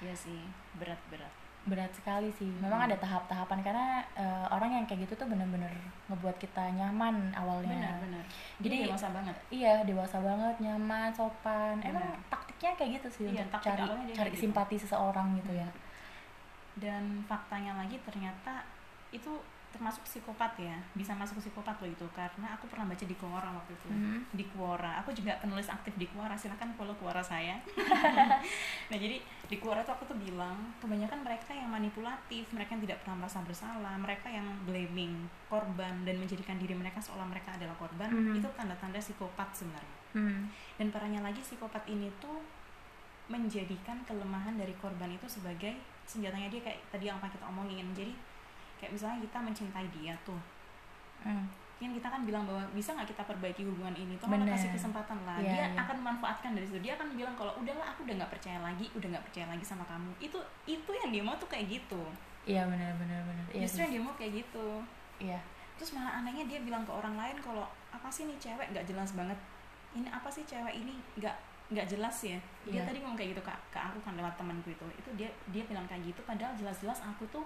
Iya 0.04 0.14
sih 0.16 0.42
berat 0.80 1.00
berat 1.08 1.43
berat 1.64 1.88
sekali 1.90 2.28
sih 2.30 2.52
memang 2.58 2.76
Hmm. 2.78 2.88
ada 2.88 2.98
tahap-tahapan 2.98 3.60
karena 3.62 3.88
eh, 4.14 4.46
orang 4.50 4.72
yang 4.74 4.84
kayak 4.84 5.08
gitu 5.08 5.16
tuh 5.16 5.28
bener-bener 5.28 5.72
ngebuat 6.06 6.36
kita 6.36 6.60
nyaman 6.72 7.32
awalnya 7.32 7.72
benar-benar 7.72 8.24
Jadi- 8.58 8.68
jadi 8.70 8.76
dewasa 8.86 9.08
banget 9.10 9.36
iya 9.50 9.74
dewasa 9.82 10.18
banget 10.20 10.56
nyaman 10.60 11.10
sopan 11.10 11.80
emang 11.82 12.04
Benar. 12.04 12.28
taktiknya 12.30 12.72
kayak 12.76 12.92
gitu 12.98 13.08
sih 13.10 13.28
Iya, 13.30 13.44
untuk 13.44 13.62
cari 13.62 13.80
dia 13.80 14.16
cari 14.18 14.30
gitu. 14.30 14.42
simpati 14.44 14.76
seseorang 14.76 15.40
gitu 15.40 15.52
ya 15.54 15.70
dan 16.76 17.04
faktanya 17.24 17.74
lagi 17.76 17.96
ternyata 18.02 18.66
itu 19.10 19.32
termasuk 19.74 20.06
psikopat 20.06 20.54
ya 20.56 20.78
bisa 20.94 21.12
masuk 21.12 21.42
psikopat 21.42 21.74
loh 21.82 21.90
itu 21.90 22.06
karena 22.14 22.54
aku 22.54 22.70
pernah 22.70 22.86
baca 22.86 23.02
di 23.02 23.18
Quora 23.18 23.50
waktu 23.50 23.74
itu 23.74 23.90
Mhm. 23.90 24.20
di 24.32 24.46
Quora 24.48 25.02
aku 25.02 25.10
juga 25.12 25.34
penulis 25.42 25.66
aktif 25.66 25.98
di 25.98 26.06
Quora 26.06 26.38
silahkan 26.38 26.70
follow 26.78 26.94
Quora 26.94 27.20
saya 27.20 27.58
nah 28.90 28.98
jadi 28.98 29.18
di 29.50 29.58
Quora 29.58 29.82
tuh 29.82 29.98
aku 29.98 30.06
tuh 30.06 30.18
bilang 30.18 30.56
kebanyakan 30.78 31.26
mereka 31.26 31.52
yang 31.52 31.68
manipulatif 31.68 32.46
mereka 32.54 32.78
yang 32.78 32.84
tidak 32.86 33.02
pernah 33.02 33.18
merasa 33.20 33.42
bersalah 33.42 33.98
mereka 33.98 34.30
yang 34.30 34.46
blaming 34.64 35.26
korban 35.50 36.06
dan 36.06 36.16
menjadikan 36.16 36.56
diri 36.56 36.78
mereka 36.78 37.02
seolah 37.02 37.26
mereka 37.26 37.52
adalah 37.52 37.74
korban 37.76 38.08
Mhm. 38.08 38.38
itu 38.38 38.48
tanda-tanda 38.54 39.02
psikopat 39.02 39.50
sebenarnya 39.52 39.98
Hmm. 40.14 40.46
dan 40.78 40.94
parahnya 40.94 41.26
lagi 41.26 41.42
psikopat 41.42 41.90
ini 41.90 42.06
tuh 42.22 42.38
menjadikan 43.26 43.98
kelemahan 44.06 44.54
dari 44.54 44.76
korban 44.78 45.10
itu 45.10 45.26
sebagai 45.26 45.74
senjatanya 46.04 46.52
dia 46.52 46.62
kayak 46.62 46.80
tadi 46.92 47.08
yang 47.08 47.18
kita 47.18 47.48
omongin 47.48 47.88
jadi 47.96 48.12
kayak 48.84 49.00
misalnya 49.00 49.24
kita 49.24 49.38
mencintai 49.40 49.88
dia 49.96 50.12
tuh. 50.28 50.36
Hmm. 51.24 51.48
kan 51.80 51.92
kita 51.92 52.08
kan 52.08 52.22
bilang 52.24 52.44
bahwa 52.48 52.64
bisa 52.72 52.96
nggak 52.96 53.12
kita 53.12 53.24
perbaiki 53.28 53.64
hubungan 53.68 53.92
ini? 53.96 54.16
Tuh 54.16 54.28
Bener. 54.32 54.56
kasih 54.56 54.72
kesempatan 54.72 55.20
lah. 55.28 55.36
Iya, 55.40 55.52
dia 55.52 55.66
iya. 55.72 55.80
akan 55.84 55.96
memanfaatkan 56.00 56.52
dari 56.56 56.64
situ. 56.64 56.80
Dia 56.80 56.96
akan 56.96 57.12
bilang 57.16 57.36
kalau 57.36 57.52
udahlah 57.60 57.84
aku 57.92 58.08
udah 58.08 58.24
nggak 58.24 58.32
percaya 58.32 58.60
lagi 58.64 58.88
udah 58.96 59.08
nggak 59.12 59.26
percaya 59.28 59.48
lagi 59.52 59.64
sama 59.68 59.84
kamu. 59.88 60.12
Itu 60.20 60.40
itu 60.64 60.92
yang 60.96 61.12
dia 61.12 61.24
mau 61.24 61.36
tuh 61.36 61.48
kayak 61.52 61.68
gitu. 61.68 62.00
Iya 62.44 62.68
benar 62.68 62.92
benar 63.00 63.20
benar 63.24 63.44
iya 63.56 63.64
justru 63.68 63.80
sih. 63.80 63.84
yang 63.88 63.92
dia 63.96 64.04
mau 64.04 64.16
kayak 64.16 64.32
gitu. 64.44 64.68
Iya. 65.20 65.40
Terus 65.76 65.90
malah 65.96 66.24
anehnya 66.24 66.44
dia 66.48 66.60
bilang 66.64 66.84
ke 66.88 66.92
orang 66.92 67.16
lain 67.20 67.36
kalau 67.44 67.68
apa 67.92 68.08
sih 68.08 68.28
nih 68.32 68.38
cewek 68.40 68.68
nggak 68.72 68.86
jelas 68.88 69.12
banget? 69.16 69.40
Ini 69.96 70.08
apa 70.08 70.32
sih 70.32 70.44
cewek 70.48 70.76
ini 70.76 70.96
nggak 71.20 71.36
nggak 71.76 71.88
jelas 71.92 72.16
ya? 72.24 72.40
Dia 72.64 72.80
Iya. 72.80 72.88
tadi 72.88 72.98
ngomong 73.04 73.20
kayak 73.20 73.36
gitu 73.36 73.44
ke, 73.44 73.52
ke 73.72 73.80
aku 73.80 74.00
kan 74.08 74.16
lewat 74.16 74.40
temanku 74.40 74.72
itu. 74.72 74.88
Itu 75.04 75.10
dia 75.20 75.28
dia 75.52 75.64
bilang 75.68 75.84
kayak 75.92 76.16
gitu 76.16 76.24
padahal 76.24 76.56
jelas-jelas 76.56 77.04
aku 77.04 77.28
tuh 77.28 77.44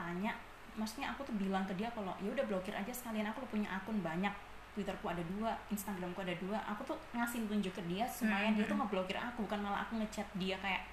tanya 0.00 0.32
maksudnya 0.80 1.12
aku 1.12 1.28
tuh 1.28 1.36
bilang 1.36 1.68
ke 1.68 1.76
dia 1.76 1.92
kalau 1.92 2.16
ya 2.24 2.32
udah 2.32 2.46
blokir 2.48 2.72
aja 2.72 2.88
sekalian 2.88 3.28
aku 3.28 3.44
punya 3.52 3.68
akun 3.68 4.00
banyak 4.00 4.32
Twitterku 4.70 5.10
ada 5.10 5.22
dua, 5.26 5.50
Instagramku 5.66 6.22
ada 6.22 6.34
dua. 6.38 6.54
Aku 6.62 6.86
tuh 6.86 6.94
ngasih 7.10 7.42
tunjuk 7.50 7.74
ke 7.74 7.82
dia 7.90 8.06
supaya 8.06 8.46
Hmm, 8.48 8.54
dia 8.54 8.64
tuh 8.70 8.78
ngeblokir 8.78 9.18
aku, 9.18 9.42
bukan 9.42 9.66
malah 9.66 9.82
aku 9.82 9.98
ngechat 9.98 10.26
dia 10.38 10.54
kayak 10.62 10.86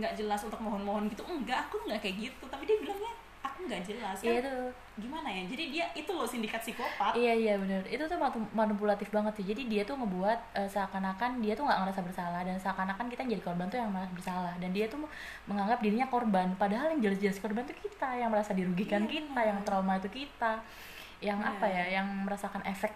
nggak 0.00 0.16
jelas 0.16 0.40
untuk 0.40 0.56
mohon-mohon 0.56 1.06
gitu. 1.12 1.20
Enggak, 1.28 1.68
aku 1.68 1.84
nggak 1.84 2.00
kayak 2.00 2.16
gitu. 2.16 2.44
Tapi 2.48 2.64
dia 2.64 2.80
bilangnya 2.80 3.12
nggak 3.64 3.82
jelas 3.82 4.16
kan 4.16 4.26
iya 4.26 4.40
tuh 4.40 4.68
gimana 4.94 5.26
ya 5.26 5.42
jadi 5.44 5.64
dia 5.68 5.86
itu 5.92 6.06
loh 6.08 6.22
sindikat 6.22 6.62
psikopat 6.62 7.12
Iya 7.12 7.32
iya 7.34 7.54
benar. 7.58 7.82
Itu 7.84 8.06
tuh 8.06 8.14
manipulatif 8.50 9.10
banget 9.10 9.34
sih. 9.34 9.44
Jadi 9.44 9.66
dia 9.66 9.82
tuh 9.82 9.98
ngebuat 9.98 10.38
eh, 10.54 10.70
seakan-akan 10.70 11.42
dia 11.42 11.52
tuh 11.52 11.66
nggak 11.66 11.78
ngerasa 11.82 12.00
bersalah 12.00 12.40
dan 12.40 12.54
seakan-akan 12.56 13.06
kita 13.06 13.20
yang 13.22 13.32
jadi 13.34 13.42
korban 13.42 13.66
tuh 13.66 13.78
yang 13.78 13.90
merasa 13.90 14.14
bersalah 14.14 14.54
dan 14.56 14.70
dia 14.70 14.86
tuh 14.86 15.02
menganggap 15.44 15.82
dirinya 15.82 16.06
korban 16.06 16.54
padahal 16.54 16.94
yang 16.94 17.02
jelas-jelas 17.02 17.38
korban 17.38 17.64
tuh 17.64 17.74
kita 17.74 18.06
yang 18.14 18.30
merasa 18.30 18.50
dirugikan 18.50 19.02
Iya, 19.04 19.18
kita, 19.18 19.34
benar. 19.34 19.48
yang 19.50 19.58
trauma 19.62 19.92
itu 19.96 20.08
kita. 20.08 20.52
Yang 21.18 21.38
Benar. 21.40 21.52
apa 21.52 21.66
ya? 21.66 21.84
Yang 21.90 22.06
merasakan 22.22 22.62
efek 22.64 22.92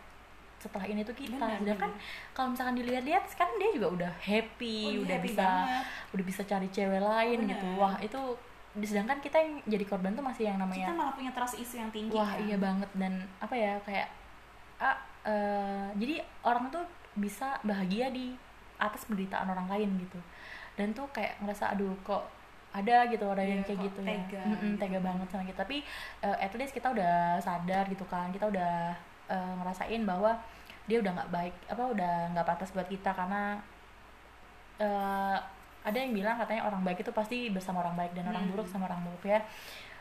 setelah 0.58 0.86
ini 0.86 1.02
tuh 1.02 1.14
kita. 1.14 1.34
Benar, 1.34 1.58
Sedangkan 1.58 1.90
benar. 1.90 2.30
kalau 2.30 2.48
misalkan 2.50 2.74
dilihat-lihat 2.74 3.24
sekarang 3.26 3.54
dia 3.56 3.70
juga 3.72 3.88
udah 3.90 4.12
happy, 4.18 4.78
Oh, 4.98 5.02
udah 5.02 5.16
happy 5.18 5.26
bisa 5.28 5.42
banget. 5.42 5.84
udah 6.08 6.24
bisa 6.24 6.42
cari 6.44 6.68
cewek 6.68 7.00
lain 7.00 7.38
Benar. 7.40 7.50
gitu. 7.54 7.66
Wah, 7.74 7.94
itu 7.98 8.20
sedangkan 8.84 9.18
kita 9.18 9.38
yang 9.40 9.58
jadi 9.66 9.84
korban 9.86 10.12
tuh 10.12 10.22
masih 10.22 10.46
yang 10.46 10.58
namanya 10.60 10.86
kita 10.86 10.94
malah 10.94 11.14
punya 11.16 11.32
trust 11.32 11.56
isu 11.56 11.74
yang 11.80 11.90
tinggi 11.90 12.14
Wah 12.14 12.36
kan? 12.36 12.44
iya 12.44 12.56
banget. 12.60 12.90
Dan 12.94 13.12
apa 13.38 13.54
ya 13.54 13.74
kayak 13.82 14.08
ah, 14.78 14.98
eh, 15.24 15.86
jadi 15.96 16.22
orang 16.44 16.68
tuh 16.68 16.84
bisa 17.18 17.58
bahagia 17.64 18.12
di 18.12 18.36
atas 18.78 19.08
penderitaan 19.10 19.48
orang 19.48 19.66
lain 19.66 19.90
gitu. 19.98 20.20
Dan 20.78 20.94
tuh 20.94 21.10
kayak 21.10 21.42
ngerasa 21.42 21.74
aduh 21.74 21.90
kok 22.06 22.22
ada 22.68 23.08
gitu 23.08 23.24
orang 23.24 23.48
Iya, 23.48 23.52
yang 23.58 23.62
kayak 23.64 23.78
kok 23.80 23.86
gitu 23.90 24.00
tega 24.04 24.38
ya 24.38 24.44
Mm-mm, 24.44 24.60
gitu 24.60 24.78
tega 24.78 24.98
banget 25.02 25.26
sama 25.32 25.42
kita. 25.48 25.58
Tapi 25.66 25.76
eh, 26.22 26.36
at 26.38 26.52
least 26.54 26.70
kita 26.76 26.92
udah 26.92 27.40
sadar 27.42 27.84
gitu 27.88 28.04
kan. 28.06 28.30
Kita 28.30 28.46
udah 28.46 28.94
eh, 29.26 29.52
ngerasain 29.58 30.02
bahwa 30.06 30.36
dia 30.88 31.00
udah 31.00 31.12
nggak 31.12 31.30
baik 31.32 31.54
apa 31.68 31.84
udah 31.84 32.12
nggak 32.32 32.46
pantas 32.48 32.72
buat 32.72 32.86
kita 32.86 33.10
karena 33.12 33.58
eh, 34.78 35.38
ada 35.88 35.98
yang 35.98 36.12
bilang 36.12 36.36
katanya 36.36 36.62
orang 36.64 36.82
baik 36.84 37.00
itu 37.00 37.10
pasti 37.10 37.48
bersama 37.48 37.80
orang 37.80 37.96
baik 37.96 38.12
dan 38.12 38.28
orang 38.28 38.44
Hmm. 38.44 38.52
buruk 38.52 38.68
sama 38.68 38.84
orang 38.86 39.00
buruk 39.02 39.24
ya. 39.24 39.40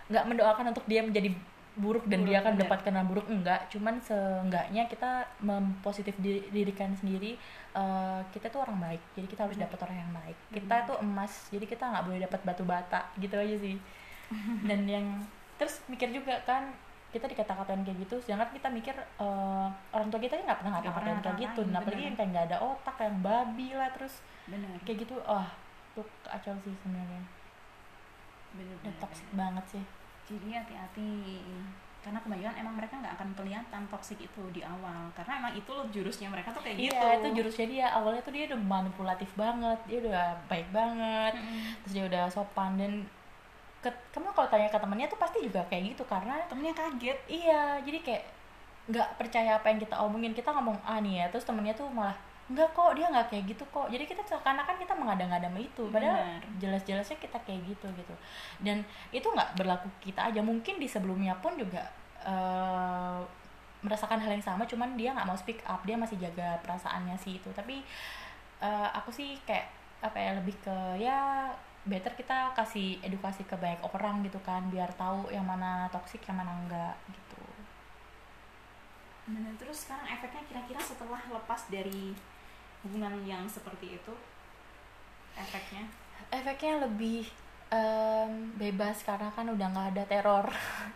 Nggak 0.07 0.25
mendoakan 0.27 0.65
untuk 0.71 0.85
dia 0.85 1.01
menjadi 1.03 1.29
buruk 1.77 2.09
dan 2.09 2.25
Buruk, 2.25 2.29
dia 2.33 2.37
akan 2.41 2.51
mendapatkan 2.57 2.89
yang 2.91 3.07
buruk 3.07 3.27
enggak. 3.29 3.61
Cuman 3.69 4.01
seenggaknya 4.01 4.89
kita 4.89 5.29
mempositif 5.39 6.17
diri, 6.17 6.41
dirikan 6.49 6.89
sendiri 6.97 7.37
eh, 7.73 8.19
kita 8.33 8.49
tuh 8.49 8.65
orang 8.65 8.81
baik. 8.81 9.01
Jadi 9.13 9.27
kita 9.29 9.45
harus 9.45 9.57
dapat 9.57 9.77
orang 9.85 9.97
yang 10.01 10.11
baik. 10.11 10.37
Kita 10.51 10.75
tuh 10.89 10.97
emas 10.99 11.31
jadi 11.53 11.65
kita 11.65 11.85
nggak 11.85 12.03
boleh 12.09 12.19
dapat 12.25 12.41
batu 12.41 12.63
bata 12.65 12.99
gitu 13.21 13.37
aja 13.37 13.55
sih. 13.61 13.77
Dan 14.67 14.89
yang 14.89 15.05
terus 15.57 15.81
mikir 15.85 16.09
juga 16.09 16.37
kan 16.45 16.69
kita 17.07 17.23
dikata-katain 17.23 17.81
kayak 17.81 17.97
gitu 18.03 18.19
sedangkan 18.19 18.51
kita 18.51 18.67
mikir 18.69 18.93
eh, 18.93 19.67
orang 19.95 20.07
tua 20.11 20.19
kita 20.19 20.37
nggak 20.37 20.59
pernah 20.59 20.71
ngata-ngatain 20.77 21.17
kayak 21.23 21.37
gitu. 21.39 21.61
nah, 21.65 21.79
apalagi 21.79 22.03
yang 22.03 22.17
kayak 22.19 22.29
nggak 22.35 22.45
ada 22.51 22.57
otak 22.61 22.95
yang 22.99 23.17
babi 23.23 23.67
lah 23.73 23.89
terus 23.95 24.13
benar. 24.45 24.69
kayak 24.83 24.97
gitu 25.07 25.15
oh 25.23 25.47
tuh 25.97 26.05
kacau 26.21 26.53
sih 26.61 26.73
sebenarnya. 26.85 27.21
Benar 28.53 28.75
udah 28.85 28.93
toxic 29.01 29.27
banget 29.33 29.65
sih. 29.65 29.83
Jadi 30.29 30.53
hati-hati. 30.53 31.41
Karena 32.05 32.21
kebanyakan 32.21 32.55
emang 32.61 32.75
mereka 32.77 32.93
nggak 33.01 33.15
akan 33.19 33.29
kelihatan 33.33 33.81
toksik 33.89 34.21
itu 34.21 34.43
di 34.53 34.61
awal. 34.61 35.09
Karena 35.17 35.41
emang 35.41 35.53
itu 35.57 35.67
loh 35.73 35.89
jurusnya 35.89 36.29
mereka 36.29 36.53
tuh 36.53 36.61
kayak 36.61 36.77
iya 36.77 36.93
gitu. 36.93 37.05
itu 37.17 37.27
jurusnya 37.41 37.65
dia. 37.67 37.87
Awalnya 37.97 38.21
tuh 38.21 38.33
dia 38.37 38.43
udah 38.53 38.59
manipulatif 38.61 39.29
banget. 39.33 39.79
Dia 39.89 39.97
udah 40.05 40.27
baik 40.45 40.69
banget. 40.69 41.33
Mm-mm. 41.35 41.81
terus 41.81 41.93
dia 41.97 42.05
udah 42.05 42.23
sopan 42.29 42.77
dan 42.77 42.93
ke, 43.81 43.89
kamu 44.13 44.33
kalau 44.33 44.49
tanya 44.49 44.69
ke 44.69 44.79
temennya 44.79 45.07
tuh 45.09 45.19
pasti 45.21 45.37
juga 45.43 45.61
kayak 45.67 45.97
gitu 45.97 46.03
karena 46.05 46.37
temennya 46.45 46.73
kaget. 46.77 47.19
Iya 47.25 47.81
jadi 47.81 47.99
kayak 48.05 48.23
nggak 48.87 49.09
percaya 49.19 49.59
apa 49.59 49.67
yang 49.73 49.79
kita 49.81 49.95
omongin. 49.99 50.31
Kita 50.37 50.53
ngomong 50.53 50.77
ah 50.85 51.01
nih 51.01 51.23
ya. 51.23 51.25
Terus 51.33 51.43
temennya 51.43 51.75
tuh 51.75 51.89
malah 51.91 52.15
enggak 52.47 52.69
kok 52.71 52.95
dia 52.95 53.11
nggak 53.11 53.27
kayak 53.27 53.43
gitu 53.51 53.63
kok. 53.67 53.87
Jadi 53.91 54.03
kita 54.07 54.23
seakan-akan 54.23 54.75
kita 54.79 54.93
mengada-ngada 54.95 55.51
sama 55.51 55.59
itu. 55.59 55.83
Padahal 55.91 56.39
jelas-jelasnya 56.63 57.17
kita 57.19 57.37
kayak 57.43 57.61
gitu 57.67 57.87
gitu. 57.99 58.15
Dan 58.63 58.87
itu 59.11 59.27
nggak 59.27 59.59
berlaku 59.59 59.91
kita 59.99 60.31
aja. 60.31 60.39
Mungkin 60.39 60.79
di 60.79 60.87
sebelumnya 60.87 61.35
pun 61.43 61.59
juga 61.59 61.83
eh, 62.23 63.19
merasakan 63.83 64.17
hal 64.23 64.31
yang 64.33 64.43
sama 64.43 64.65
cuman 64.65 64.95
dia 64.95 65.11
nggak 65.11 65.27
mau 65.27 65.35
speak 65.35 65.59
up. 65.67 65.83
Dia 65.83 65.99
masih 65.99 66.15
jaga 66.23 66.55
perasaannya 66.63 67.19
sih 67.19 67.35
itu. 67.39 67.49
Tapi 67.51 67.83
eh, 68.63 68.89
aku 68.95 69.11
sih 69.11 69.35
kayak 69.43 69.67
apa 69.99 70.17
ya 70.17 70.31
lebih 70.39 70.55
ke 70.63 70.77
ya 71.01 71.51
better 71.87 72.13
kita 72.13 72.53
kasih 72.53 72.99
edukasi 73.03 73.43
ke 73.43 73.59
banyak 73.59 73.83
orang 73.91 74.23
gitu 74.23 74.39
kan. 74.39 74.63
Biar 74.71 74.87
tahu 74.95 75.27
yang 75.35 75.43
mana 75.43 75.91
toksik 75.91 76.23
yang 76.31 76.39
mana 76.39 76.55
enggak 76.63 76.95
gitu. 77.11 77.43
Benar. 79.27 79.51
terus 79.59 79.83
sekarang 79.83 80.07
efeknya 80.07 80.39
kira-kira 80.47 80.79
setelah 80.79 81.19
lepas 81.27 81.67
dari 81.67 82.15
hubungan 82.85 83.13
yang 83.25 83.43
seperti 83.49 83.97
itu? 83.97 84.13
Efeknya? 85.37 85.85
Efeknya 86.33 86.83
lebih 86.85 87.29
em, 87.69 88.51
bebas 88.57 89.05
karena 89.05 89.29
kan 89.31 89.47
udah 89.47 89.67
nggak 89.69 89.89
ada 89.95 90.03
teror. 90.09 90.47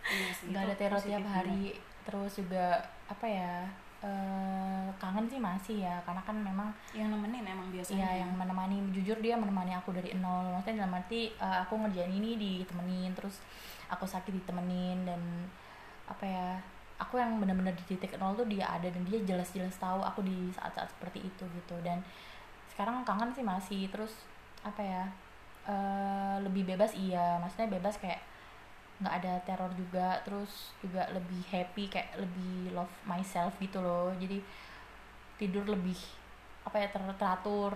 Iya 0.06 0.30
nggak 0.52 0.64
itu 0.64 0.68
ada 0.70 0.76
teror 0.78 1.02
tiap 1.02 1.26
hari. 1.30 1.78
terus 2.02 2.42
juga 2.42 2.82
apa 3.06 3.30
ya 3.30 3.62
eh, 4.02 4.90
kangen 4.98 5.30
sih 5.30 5.38
masih 5.38 5.78
ya. 5.86 5.96
Karena 6.02 6.22
kan 6.26 6.38
memang 6.38 6.74
yang 6.98 7.14
nemenin 7.14 7.46
emang 7.46 7.70
biasanya. 7.70 8.02
Iya 8.02 8.26
yang 8.26 8.32
menemani. 8.34 8.78
Jujur 8.90 9.18
dia 9.22 9.38
menemani 9.38 9.78
aku 9.78 9.94
dari 9.94 10.18
nol. 10.18 10.50
Maksudnya 10.58 10.86
dalam 10.86 10.98
arti 10.98 11.30
eh, 11.30 11.58
aku 11.62 11.78
ngerjain 11.78 12.12
ini 12.12 12.36
ditemenin 12.36 13.14
terus 13.14 13.42
aku 13.92 14.08
sakit 14.08 14.32
ditemenin 14.32 15.06
dan 15.06 15.22
apa 16.08 16.26
ya 16.28 16.50
aku 17.02 17.18
yang 17.18 17.42
benar-benar 17.42 17.74
di 17.74 17.84
titik 17.90 18.14
nol 18.22 18.38
tuh 18.38 18.46
dia 18.46 18.70
ada 18.70 18.86
dan 18.86 19.02
dia 19.10 19.18
jelas-jelas 19.26 19.74
tahu 19.82 20.06
aku 20.06 20.22
di 20.22 20.54
saat-saat 20.54 20.94
seperti 20.94 21.26
itu 21.26 21.44
gitu. 21.58 21.76
Dan 21.82 22.06
sekarang 22.70 23.02
kangen 23.02 23.34
sih 23.34 23.42
masih 23.42 23.90
terus 23.90 24.14
apa 24.62 24.82
ya 24.82 25.04
eh, 25.66 26.38
lebih 26.46 26.64
bebas 26.70 26.94
iya 26.94 27.42
maksudnya 27.42 27.74
bebas 27.74 27.98
kayak 27.98 28.22
nggak 29.02 29.16
ada 29.18 29.34
teror 29.50 29.74
juga 29.74 30.22
terus 30.22 30.78
juga 30.78 31.10
lebih 31.10 31.42
happy 31.50 31.90
kayak 31.90 32.22
lebih 32.22 32.70
love 32.78 32.94
myself 33.10 33.58
gitu 33.58 33.82
loh. 33.82 34.14
Jadi 34.22 34.38
tidur 35.42 35.66
lebih 35.66 35.98
apa 36.68 36.78
ya 36.78 36.88
ter- 36.94 37.18
teratur. 37.18 37.74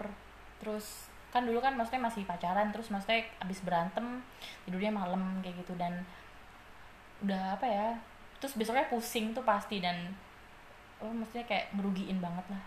Terus 0.62 1.10
kan 1.34 1.44
dulu 1.44 1.60
kan 1.60 1.74
maksudnya 1.76 2.06
masih 2.08 2.24
pacaran 2.24 2.72
terus 2.72 2.88
maksudnya 2.94 3.26
abis 3.42 3.60
berantem 3.66 4.22
tidurnya 4.70 4.94
malam 4.94 5.42
kayak 5.42 5.66
gitu. 5.66 5.74
Dan 5.76 6.06
udah 7.26 7.58
apa 7.58 7.66
ya 7.66 7.88
terus 8.38 8.54
besoknya 8.54 8.86
pusing 8.86 9.32
tuh 9.32 9.42
pasti 9.42 9.80
dan 9.80 10.12
oh 10.98 11.12
maksudnya 11.12 11.44
kayak 11.44 11.72
ngerugiin 11.72 12.20
banget 12.20 12.46
lah 12.48 12.64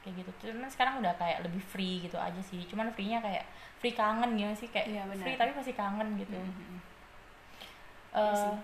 kayak 0.00 0.22
gitu 0.22 0.30
cuman 0.46 0.70
sekarang 0.70 0.94
udah 0.98 1.12
kayak 1.14 1.42
lebih 1.42 1.58
free 1.60 2.00
gitu 2.00 2.14
aja 2.16 2.38
sih 2.40 2.62
cuman 2.64 2.88
free-nya 2.90 3.18
kayak 3.18 3.42
free 3.76 3.92
kangen 3.92 4.34
gitu 4.34 4.52
sih 4.56 4.68
kayak 4.70 4.86
benar. 5.04 5.24
free 5.24 5.36
tapi 5.36 5.50
masih 5.52 5.74
kangen 5.74 6.08
gitu 6.16 6.36
Mhm. 6.36 6.78
Eh, 8.12 8.22
Iya 8.22 8.32
sih. 8.34 8.54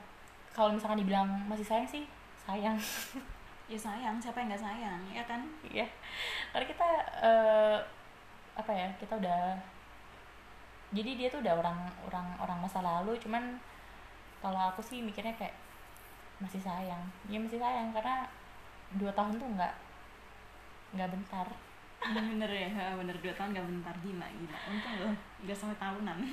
kalau 0.50 0.70
misalkan 0.72 0.96
dibilang 0.98 1.28
masih 1.44 1.66
sayang 1.66 1.84
sih 1.84 2.04
sayang 2.38 2.76
ya 3.72 3.78
sayang 3.78 4.16
siapa 4.16 4.38
yang 4.38 4.48
nggak 4.48 4.64
sayang 4.64 5.00
ya 5.08 5.22
kan 5.24 5.40
Iya, 5.64 5.86
karena 6.50 6.66
kita 6.66 6.88
eh, 7.20 7.76
apa 8.52 8.68
ya 8.70 8.88
kita 8.96 9.16
udah 9.16 9.56
jadi 10.92 11.10
dia 11.16 11.28
tuh 11.28 11.40
udah 11.40 11.56
orang 11.56 11.78
orang 12.04 12.26
orang 12.38 12.58
masa 12.60 12.84
lalu, 12.84 13.16
cuman 13.16 13.56
kalau 14.38 14.60
aku 14.68 14.84
sih 14.84 15.00
mikirnya 15.00 15.32
kayak 15.32 15.56
masih 16.42 16.58
sayang, 16.58 17.02
ya 17.30 17.38
masih 17.38 17.62
sayang 17.62 17.94
karena 17.94 18.26
dua 18.98 19.14
tahun 19.14 19.38
tuh 19.38 19.48
nggak 19.54 19.74
nggak 20.98 21.10
bentar. 21.14 21.46
bener 22.18 22.50
ya 22.50 22.98
bener. 22.98 23.14
Dua 23.22 23.34
tahun 23.38 23.54
nggak 23.54 23.68
bentar 23.70 23.94
gila 24.02 24.26
gila. 24.26 24.58
Untung 24.68 24.94
loh 25.00 25.14
nggak 25.46 25.56
sampai 25.56 25.78
tahunan. 25.78 26.18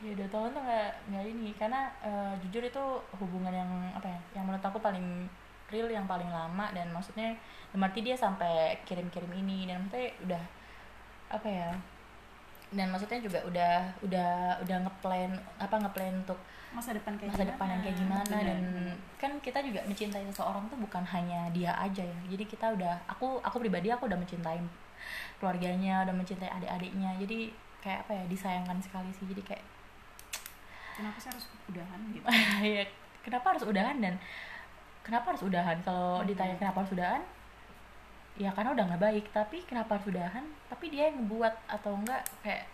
Ya 0.00 0.16
dua 0.16 0.24
tahun 0.32 0.56
tuh 0.56 0.64
nggak 0.64 1.12
nggak 1.12 1.24
ini 1.28 1.52
karena 1.60 1.84
eh, 2.00 2.32
jujur 2.40 2.64
itu 2.64 2.84
hubungan 3.20 3.52
yang 3.52 3.68
apa 3.92 4.08
ya, 4.08 4.40
yang 4.40 4.48
menurut 4.48 4.64
aku 4.64 4.80
paling 4.80 5.28
real 5.68 5.92
yang 5.92 6.04
paling 6.08 6.28
lama 6.28 6.72
dan 6.74 6.90
maksudnya 6.90 7.36
dalam 7.68 7.86
arti 7.86 8.00
dia 8.00 8.18
sampai 8.18 8.80
kirim-kirim 8.88 9.30
ini 9.30 9.70
dan 9.70 9.84
maksudnya 9.84 10.10
udah 10.26 10.42
apa 11.30 11.48
ya 11.52 11.70
dan 12.70 12.86
maksudnya 12.90 13.18
juga 13.22 13.38
udah 13.46 13.74
udah 14.02 14.32
udah 14.62 14.76
ngeplan 14.86 15.30
apa 15.58 15.74
ngeplan 15.78 16.22
untuk 16.22 16.38
masa 16.70 16.94
depan 16.94 17.18
kayak 17.18 17.30
masa 17.30 17.42
gimana 17.42 17.52
depan 17.52 17.66
yang 17.68 17.82
kayak 17.82 17.96
gimana. 17.98 18.22
Bener, 18.30 18.46
dan 18.46 18.60
kan 19.18 19.32
kita 19.38 19.58
juga 19.60 19.80
mencintai 19.82 20.22
seseorang 20.24 20.64
tuh 20.70 20.78
bukan 20.78 21.02
hanya 21.04 21.50
dia 21.50 21.74
aja 21.74 22.02
ya. 22.02 22.18
Jadi 22.30 22.44
kita 22.46 22.70
udah 22.72 22.94
aku 23.10 23.42
aku 23.42 23.56
pribadi 23.58 23.90
aku 23.90 24.06
udah 24.06 24.14
mencintai 24.14 24.58
keluarganya 25.36 26.06
udah 26.06 26.14
mencintai 26.14 26.46
adik-adiknya. 26.48 27.10
Jadi 27.18 27.50
kayak 27.80 28.06
apa 28.06 28.12
ya 28.14 28.24
disayangkan 28.30 28.78
sekali 28.78 29.10
sih. 29.10 29.26
Jadi 29.26 29.42
kayak 29.42 29.64
kenapa 30.94 31.16
sih 31.18 31.28
harus 31.32 31.46
udahan 31.66 32.00
gitu? 32.12 32.24
Ya 32.78 32.84
kenapa 33.20 33.46
harus 33.52 33.64
udahan 33.66 33.96
dan 33.98 34.14
kenapa 35.02 35.34
harus 35.34 35.42
udahan? 35.42 35.76
Kalau 35.82 36.22
Hmm. 36.22 36.28
ditanya 36.28 36.54
kenapa 36.54 36.86
harus 36.86 36.92
udahan 36.94 37.22
ya 38.38 38.48
karena 38.54 38.70
udah 38.72 38.84
nggak 38.94 39.02
baik. 39.02 39.24
Tapi 39.34 39.66
kenapa 39.66 39.98
harus 39.98 40.06
udahan? 40.06 40.44
Tapi 40.70 40.84
dia 40.88 41.10
yang 41.10 41.24
ngebuat 41.26 41.54
atau 41.66 41.98
enggak 41.98 42.22
kayak 42.40 42.64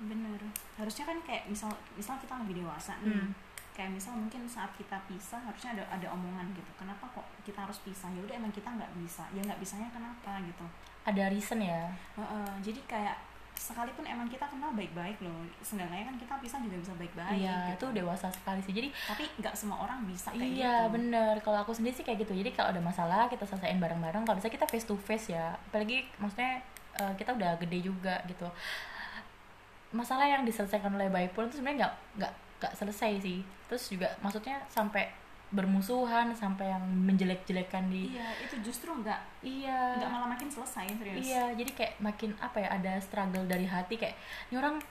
bener. 0.00 0.40
Harusnya 0.76 1.04
kan 1.08 1.18
kayak 1.24 1.48
misal 1.48 1.72
misal 1.96 2.16
kita 2.20 2.36
lebih 2.44 2.64
dewasa 2.64 2.96
nih. 3.02 3.16
Hmm. 3.16 3.32
kayak 3.76 3.92
misal 3.92 4.16
mungkin 4.16 4.40
saat 4.48 4.72
kita 4.72 4.96
pisah 5.04 5.36
harusnya 5.36 5.76
ada 5.76 5.84
ada 6.00 6.08
omongan 6.08 6.48
gitu. 6.56 6.72
Kenapa 6.80 7.04
kok 7.12 7.28
kita 7.44 7.60
harus 7.60 7.76
pisah? 7.84 8.08
Ya 8.08 8.24
udah 8.24 8.32
emang 8.40 8.48
kita 8.48 8.72
nggak 8.72 8.88
bisa. 8.96 9.28
Ya 9.36 9.44
nggak 9.44 9.60
bisanya 9.60 9.92
kenapa 9.92 10.40
gitu. 10.40 10.64
Ada 11.04 11.28
reason 11.28 11.60
ya? 11.60 11.84
Heeh, 12.16 12.50
jadi 12.64 12.80
kayak 12.88 13.16
sekalipun 13.56 14.04
emang 14.08 14.28
kita 14.32 14.44
kenal 14.48 14.72
baik-baik 14.76 15.16
loh 15.24 15.44
seenggaknya 15.64 16.04
kan 16.04 16.16
kita 16.20 16.34
pisah 16.44 16.60
juga 16.60 16.76
bisa 16.76 16.92
baik-baik 17.00 17.40
iya 17.40 17.72
gitu. 17.72 17.88
itu 17.88 18.00
dewasa 18.00 18.32
sekali 18.32 18.60
sih. 18.64 18.72
Jadi 18.72 18.88
tapi 18.92 19.24
nggak 19.44 19.52
semua 19.52 19.76
orang 19.84 20.08
bisa 20.08 20.32
kayak 20.32 20.40
iya 20.56 20.88
gitu. 20.88 20.96
bener. 20.96 21.34
Kalau 21.44 21.58
aku 21.60 21.72
sendiri 21.76 21.92
sih 21.92 22.04
kayak 22.04 22.24
gitu. 22.24 22.32
Jadi 22.32 22.56
kalau 22.56 22.72
ada 22.72 22.80
masalah 22.80 23.28
kita 23.28 23.44
selesaiin 23.44 23.76
bareng-bareng. 23.76 24.24
Kalau 24.24 24.40
bisa 24.40 24.48
kita 24.48 24.64
face 24.64 24.88
to 24.88 24.96
face 24.96 25.36
ya. 25.36 25.52
Apalagi 25.68 26.08
maksudnya 26.16 26.64
eh, 26.96 27.12
kita 27.20 27.36
udah 27.36 27.60
gede 27.60 27.92
juga 27.92 28.24
gitu 28.24 28.48
masalah 29.94 30.26
yang 30.26 30.42
diselesaikan 30.42 30.90
oleh 30.94 31.06
baik 31.06 31.34
pun 31.34 31.46
itu 31.46 31.62
sebenarnya 31.62 31.86
nggak 31.86 31.94
nggak 32.18 32.32
nggak 32.56 32.72
selesai 32.74 33.12
sih 33.22 33.38
terus 33.70 33.86
juga 33.92 34.08
maksudnya 34.24 34.58
sampai 34.66 35.06
bermusuhan 35.46 36.34
sampai 36.34 36.74
yang 36.74 36.82
menjelek-jelekan 36.82 37.86
di 37.86 38.10
iya 38.18 38.34
itu 38.42 38.58
justru 38.66 38.90
nggak 38.90 39.20
iya 39.46 39.94
nggak 39.94 40.10
malah 40.10 40.28
makin 40.34 40.50
selesai 40.50 40.90
serius 40.98 41.22
iya 41.22 41.54
jadi 41.54 41.70
kayak 41.70 41.94
makin 42.02 42.34
apa 42.42 42.66
ya 42.66 42.68
ada 42.74 42.92
struggle 42.98 43.46
dari 43.46 43.62
hati 43.62 43.94
kayak 43.94 44.18
ini 44.50 44.58
orang 44.58 44.82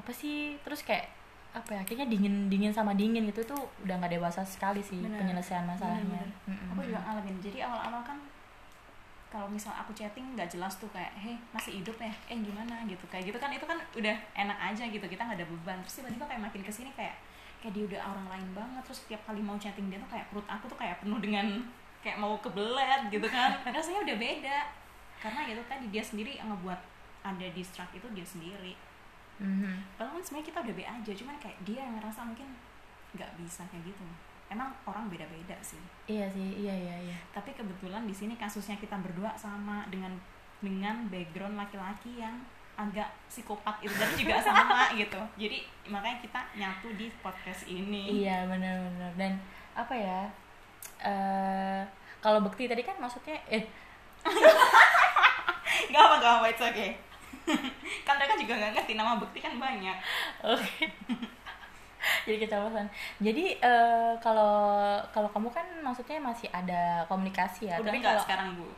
apa 0.00 0.10
sih 0.16 0.56
terus 0.64 0.80
kayak 0.80 1.12
apa 1.52 1.76
ya 1.76 1.82
kayaknya 1.84 2.08
dingin 2.08 2.48
dingin 2.48 2.72
sama 2.72 2.96
dingin 2.96 3.26
gitu 3.28 3.42
tuh 3.44 3.60
udah 3.84 4.00
nggak 4.00 4.16
dewasa 4.16 4.40
sekali 4.46 4.80
sih 4.80 5.02
Bener. 5.02 5.18
penyelesaian 5.20 5.66
masalahnya 5.66 6.24
Bener-bener. 6.24 6.56
Mm-mm. 6.56 6.70
aku 6.72 6.80
juga 6.88 6.98
ngalamin 7.04 7.36
jadi 7.42 7.58
awal-awal 7.68 8.00
kan 8.06 8.18
kalau 9.30 9.46
misal 9.46 9.70
aku 9.72 9.94
chatting 9.94 10.34
nggak 10.34 10.50
jelas 10.50 10.74
tuh 10.76 10.90
kayak 10.90 11.14
hei 11.14 11.38
masih 11.54 11.78
hidup 11.78 11.96
ya? 12.02 12.10
Eh 12.26 12.38
gimana? 12.42 12.82
gitu. 12.84 13.06
Kayak 13.06 13.30
gitu 13.30 13.38
kan 13.38 13.50
itu 13.54 13.62
kan 13.62 13.78
udah 13.94 14.16
enak 14.34 14.58
aja 14.58 14.84
gitu 14.90 15.06
kita 15.06 15.22
nggak 15.22 15.38
ada 15.38 15.46
beban. 15.46 15.78
Terus 15.86 16.02
tiba-tiba 16.02 16.24
kayak 16.26 16.42
makin 16.42 16.60
ke 16.66 16.72
sini 16.74 16.90
kayak 16.98 17.14
kayak 17.62 17.72
dia 17.72 17.84
udah 17.94 18.00
orang 18.10 18.26
lain 18.26 18.48
banget. 18.52 18.82
Terus 18.90 19.00
tiap 19.06 19.22
kali 19.24 19.38
mau 19.38 19.54
chatting 19.56 19.86
dia 19.86 20.02
tuh 20.02 20.10
kayak 20.10 20.26
perut 20.34 20.46
aku 20.50 20.66
tuh 20.66 20.78
kayak 20.78 20.98
penuh 20.98 21.22
dengan 21.22 21.46
kayak 22.02 22.18
mau 22.18 22.34
kebelet 22.42 23.06
gitu 23.08 23.26
kan. 23.30 23.54
Rasanya 23.76 24.02
udah 24.02 24.16
beda. 24.18 24.58
Karena 25.22 25.40
gitu 25.46 25.62
tadi 25.70 25.86
dia 25.94 26.02
sendiri 26.02 26.34
yang 26.36 26.50
ngebuat 26.50 26.80
ada 27.20 27.46
distract 27.54 27.94
itu 27.94 28.08
dia 28.10 28.26
sendiri. 28.26 28.74
Mhm. 29.40 29.96
padahal 29.96 30.20
kan 30.20 30.22
sebenarnya 30.22 30.48
kita 30.52 30.58
udah 30.60 30.74
be 30.76 30.84
aja 30.84 31.12
cuman 31.16 31.36
kayak 31.40 31.56
dia 31.64 31.80
yang 31.80 31.96
ngerasa 31.96 32.20
mungkin 32.28 32.48
nggak 33.16 33.30
bisa 33.40 33.64
kayak 33.72 33.88
gitu 33.88 34.04
emang 34.50 34.74
orang 34.84 35.06
beda-beda 35.06 35.54
sih. 35.62 35.78
Iya 36.10 36.26
sih 36.26 36.66
iya 36.66 36.74
iya 36.74 36.96
iya. 37.06 37.18
Tapi 37.30 37.54
kebetulan 37.54 38.02
di 38.04 38.12
sini 38.12 38.34
kasusnya 38.34 38.74
kita 38.76 38.98
berdua 38.98 39.30
sama 39.38 39.86
dengan 39.88 40.10
dengan 40.58 41.06
background 41.08 41.56
laki-laki 41.56 42.18
yang 42.20 42.34
agak 42.74 43.06
psikopat 43.30 43.78
itu 43.80 43.94
dan 43.94 44.10
juga 44.18 44.36
sama 44.50 44.90
gitu. 44.98 45.22
Jadi 45.38 45.62
makanya 45.86 46.18
kita 46.18 46.40
nyatu 46.58 46.90
di 46.98 47.06
podcast 47.22 47.70
ini. 47.70 48.26
Iya 48.26 48.50
benar-benar 48.50 49.14
dan 49.14 49.38
apa 49.78 49.94
ya 49.94 50.20
eh 51.00 51.80
kalau 52.20 52.44
bekti 52.44 52.68
tadi 52.68 52.82
kan 52.82 52.98
maksudnya 52.98 53.38
eh. 53.48 53.64
Nggak 55.90 56.02
apa 56.02 56.14
nggak 56.20 56.34
apa 56.42 56.46
it's 56.50 56.60
okay. 56.60 56.90
Kan 58.06 58.14
mereka 58.20 58.36
juga 58.36 58.52
nggak 58.58 58.72
ngerti 58.76 58.92
nama 58.98 59.16
bukti 59.16 59.40
kan 59.40 59.56
banyak. 59.56 59.96
Oke 60.44 60.86
jadi 62.30 62.38
keceplosan 62.46 62.86
jadi 63.18 63.44
eh, 63.58 64.12
kalau 64.22 64.54
kalau 65.10 65.28
kamu 65.34 65.50
kan 65.50 65.66
maksudnya 65.82 66.22
masih 66.22 66.46
ada 66.54 67.02
komunikasi 67.10 67.66
ya 67.66 67.82
udah 67.82 67.90
tapi 67.90 67.98
nggak 67.98 68.14
kalau 68.14 68.26
sekarang 68.26 68.48
bu 68.54 68.70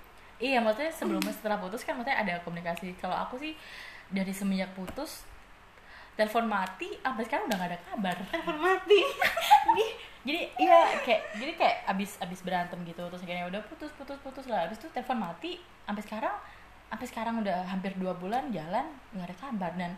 Iya, 0.43 0.59
maksudnya 0.59 0.91
sebelum 0.91 1.23
setelah 1.31 1.63
putus 1.63 1.87
kan 1.87 1.95
maksudnya 1.95 2.19
ada 2.19 2.35
komunikasi. 2.43 2.99
Kalau 2.99 3.15
aku 3.15 3.39
sih 3.39 3.55
dari 4.11 4.35
semenjak 4.35 4.75
putus 4.75 5.23
telepon 6.19 6.45
mati 6.45 6.93
sampai 7.01 7.25
sekarang 7.25 7.49
udah 7.49 7.57
gak 7.57 7.71
ada 7.73 7.81
kabar. 7.89 8.17
telepon 8.29 8.59
mati 8.59 9.01
Jadi 10.27 10.43
iya 10.61 10.87
kayak 11.03 11.35
jadi 11.35 11.53
kayak 11.59 11.77
abis 11.91 12.15
abis 12.23 12.47
berantem 12.47 12.79
gitu 12.87 13.03
terus 13.11 13.27
akhirnya 13.27 13.51
udah 13.51 13.63
putus 13.67 13.91
putus 13.95 14.19
putus 14.23 14.47
lah. 14.51 14.67
Abis 14.67 14.79
itu 14.83 14.91
telepon 14.91 15.19
mati 15.19 15.59
sampai 15.87 16.03
sekarang 16.03 16.35
sampai 16.93 17.07
sekarang 17.09 17.35
udah 17.41 17.65
hampir 17.67 17.91
dua 17.97 18.13
bulan 18.15 18.53
jalan 18.55 18.87
nggak 19.17 19.27
ada 19.33 19.37
kabar 19.41 19.73
dan 19.75 19.97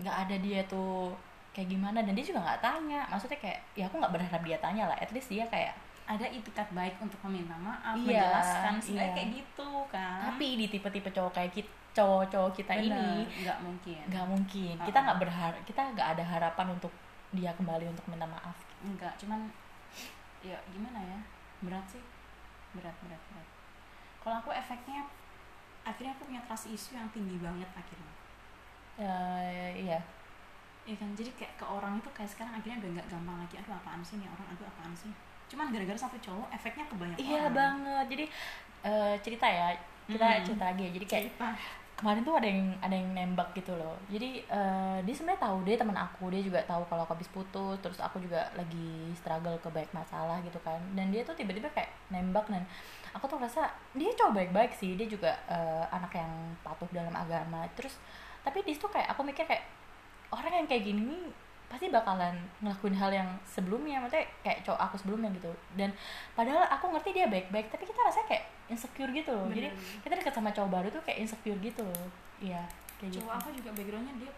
nggak 0.00 0.16
ada 0.16 0.36
dia 0.38 0.60
tuh 0.64 1.12
kayak 1.56 1.72
gimana 1.72 2.04
dan 2.04 2.12
dia 2.12 2.20
juga 2.28 2.44
nggak 2.44 2.60
tanya. 2.60 3.00
Maksudnya 3.08 3.40
kayak 3.40 3.58
ya 3.72 3.88
aku 3.88 3.96
nggak 3.96 4.12
berharap 4.12 4.42
dia 4.44 4.58
tanya 4.60 4.84
lah. 4.92 4.96
At 5.00 5.08
least 5.16 5.32
dia 5.32 5.48
kayak 5.48 5.72
ada 6.06 6.28
itikat 6.28 6.68
baik 6.70 7.00
untuk 7.02 7.18
meminta 7.26 7.56
maaf 7.58 7.96
Iya, 7.98 8.22
menjelaskan 8.22 8.74
sebenarnya 8.78 9.08
iya. 9.08 9.16
kayak 9.16 9.30
gitu 9.40 9.70
kan? 9.88 10.20
Tapi 10.30 10.46
di 10.60 10.66
tipe-tipe 10.68 11.08
cowok 11.10 11.32
kayak 11.32 11.50
kita 11.56 11.72
cowok-cowok 11.96 12.52
kita 12.52 12.72
Bener, 12.76 12.92
ini 12.92 13.08
nggak 13.40 13.58
mungkin. 13.64 14.02
nggak 14.12 14.26
mungkin. 14.28 14.74
Kita 14.84 14.98
nggak 15.00 15.18
berharap 15.24 15.58
kita 15.64 15.80
nggak 15.96 16.08
ada 16.12 16.24
harapan 16.28 16.66
untuk 16.76 16.92
dia 17.32 17.50
kembali 17.56 17.88
untuk 17.88 18.04
minta 18.12 18.28
maaf. 18.28 18.54
Enggak 18.84 19.16
cuman 19.16 19.48
ya 20.44 20.60
gimana 20.68 21.00
ya? 21.00 21.18
Berat 21.64 21.88
sih. 21.88 22.04
Berat 22.76 22.94
berat 23.00 23.22
berat. 23.32 23.48
Kalau 24.20 24.36
aku 24.44 24.52
efeknya 24.52 25.08
akhirnya 25.88 26.12
aku 26.12 26.28
punya 26.28 26.42
trust 26.44 26.68
issue 26.68 26.94
yang 27.00 27.08
tinggi 27.10 27.40
banget 27.40 27.70
akhirnya. 27.72 28.12
Eh, 28.96 29.88
iya 29.88 30.00
ya 30.86 30.96
kan? 31.00 31.10
Jadi 31.18 31.30
kayak 31.38 31.54
ke 31.60 31.64
orang 31.66 31.98
itu 32.00 32.08
kayak 32.16 32.30
sekarang 32.32 32.52
akhirnya 32.56 32.78
udah 32.82 32.90
nggak 32.96 33.08
gampang 33.12 33.36
lagi 33.42 33.54
aduh 33.60 33.74
apaan 33.80 34.02
sih 34.08 34.16
nih 34.20 34.28
orang? 34.34 34.46
Aduh 34.54 34.66
apaan 34.70 34.92
sih? 34.96 35.12
Cuman 35.50 35.66
gara-gara 35.74 35.98
satu 35.98 36.16
cowok 36.26 36.48
efeknya 36.56 36.84
ke 36.90 36.94
banyak 37.02 37.20
iya 37.20 37.42
orang. 37.46 37.54
banget. 37.58 38.04
Jadi 38.12 38.24
eh, 38.86 39.14
cerita 39.24 39.46
ya. 39.48 39.68
Kita 40.12 40.26
Mm-mm. 40.26 40.44
cerita 40.46 40.64
lagi 40.70 40.82
ya. 40.86 40.90
Jadi 40.96 41.06
kayak 41.06 41.26
cerita. 41.30 41.48
kemarin 41.96 42.22
tuh 42.28 42.36
ada 42.36 42.44
yang 42.52 42.62
ada 42.84 42.92
yang 42.92 43.08
nembak 43.16 43.48
gitu 43.56 43.72
loh. 43.80 43.96
Jadi 44.12 44.44
eh, 44.46 44.98
dia 45.06 45.14
sebenarnya 45.16 45.40
tahu 45.48 45.56
dia 45.66 45.76
teman 45.80 45.96
aku. 45.96 46.24
Dia 46.34 46.42
juga 46.44 46.60
tahu 46.68 46.82
kalau 46.90 47.02
aku 47.06 47.12
habis 47.16 47.30
putus. 47.32 47.76
Terus 47.82 47.98
aku 48.02 48.16
juga 48.22 48.40
lagi 48.58 49.10
struggle 49.18 49.56
ke 49.64 49.68
banyak 49.72 49.92
masalah 49.96 50.38
gitu 50.44 50.58
kan. 50.66 50.78
Dan 50.96 51.10
dia 51.14 51.22
tuh 51.24 51.34
tiba-tiba 51.38 51.68
kayak 51.72 51.90
nembak 52.12 52.46
dan 52.52 52.62
aku 53.16 53.24
tuh 53.26 53.38
rasa 53.40 53.70
dia 53.96 54.10
cowok 54.12 54.32
baik-baik 54.36 54.72
sih. 54.76 54.94
Dia 54.98 55.08
juga 55.08 55.32
eh, 55.48 55.84
anak 55.90 56.12
yang 56.14 56.32
patuh 56.62 56.88
dalam 56.92 57.14
agama. 57.16 57.64
Terus 57.78 57.96
tapi 58.44 58.62
di 58.62 58.72
situ 58.76 58.86
kayak 58.86 59.10
aku 59.10 59.26
mikir 59.26 59.42
kayak 59.48 59.64
orang 60.30 60.52
yang 60.54 60.66
kayak 60.66 60.84
gini 60.84 61.02
nih 61.06 61.24
pasti 61.66 61.90
bakalan 61.90 62.30
ngelakuin 62.62 62.94
hal 62.94 63.10
yang 63.10 63.26
sebelumnya 63.42 63.98
maksudnya 63.98 64.22
kayak 64.40 64.62
cowok 64.62 64.80
aku 64.80 64.94
sebelumnya 64.96 65.30
gitu. 65.34 65.50
Dan 65.74 65.90
padahal 66.32 66.62
aku 66.70 66.94
ngerti 66.94 67.10
dia 67.12 67.26
baik-baik 67.26 67.66
tapi 67.68 67.82
kita 67.82 68.00
rasanya 68.00 68.26
kayak 68.30 68.44
insecure 68.66 69.10
gitu 69.10 69.34
loh. 69.34 69.50
Jadi 69.50 69.68
Bener. 69.74 70.00
kita 70.02 70.14
deket 70.14 70.34
sama 70.34 70.50
cowok 70.50 70.70
baru 70.70 70.88
tuh 70.88 71.02
kayak 71.02 71.26
insecure 71.26 71.58
gitu 71.58 71.82
loh. 71.82 72.06
Iya 72.38 72.62
kayak 72.96 73.10
gitu. 73.12 73.22
cowok 73.22 73.34
aku 73.34 73.48
juga 73.52 73.70
backgroundnya 73.74 74.14
dia 74.16 74.32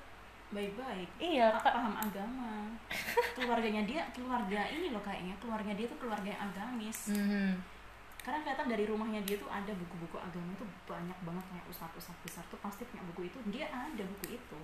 baik-baik. 0.48 1.09
Iya 1.20 1.46
Pa- 1.53 1.61
kak. 1.61 1.72
paham 1.77 1.94
agama. 2.01 2.51
Keluarganya 3.37 3.83
dia 3.85 4.01
keluarga 4.11 4.61
ini 4.72 4.88
loh 4.88 5.03
kayaknya 5.05 5.37
keluarga 5.37 5.70
dia 5.77 5.87
tuh 5.87 5.98
keluarga 6.01 6.29
yang 6.33 6.42
agamis. 6.48 7.12
Mhm. 7.12 7.77
karena 8.18 8.44
kelihatan 8.44 8.68
dari 8.68 8.85
rumahnya 8.85 9.24
dia 9.24 9.40
tuh 9.40 9.48
ada 9.48 9.72
buku-buku 9.72 10.20
agama 10.20 10.53
tuh 10.61 10.68
banyak 10.85 11.16
banget 11.24 11.44
kayak 11.48 11.64
ustadz-ustadz 11.64 12.20
besar 12.20 12.44
tuh 12.53 12.61
pasti 12.61 12.85
punya 12.85 13.01
buku 13.09 13.24
itu. 13.24 13.38
Dia 13.48 13.64
ada 13.72 14.05
buku 14.05 14.37
itu 14.37 14.59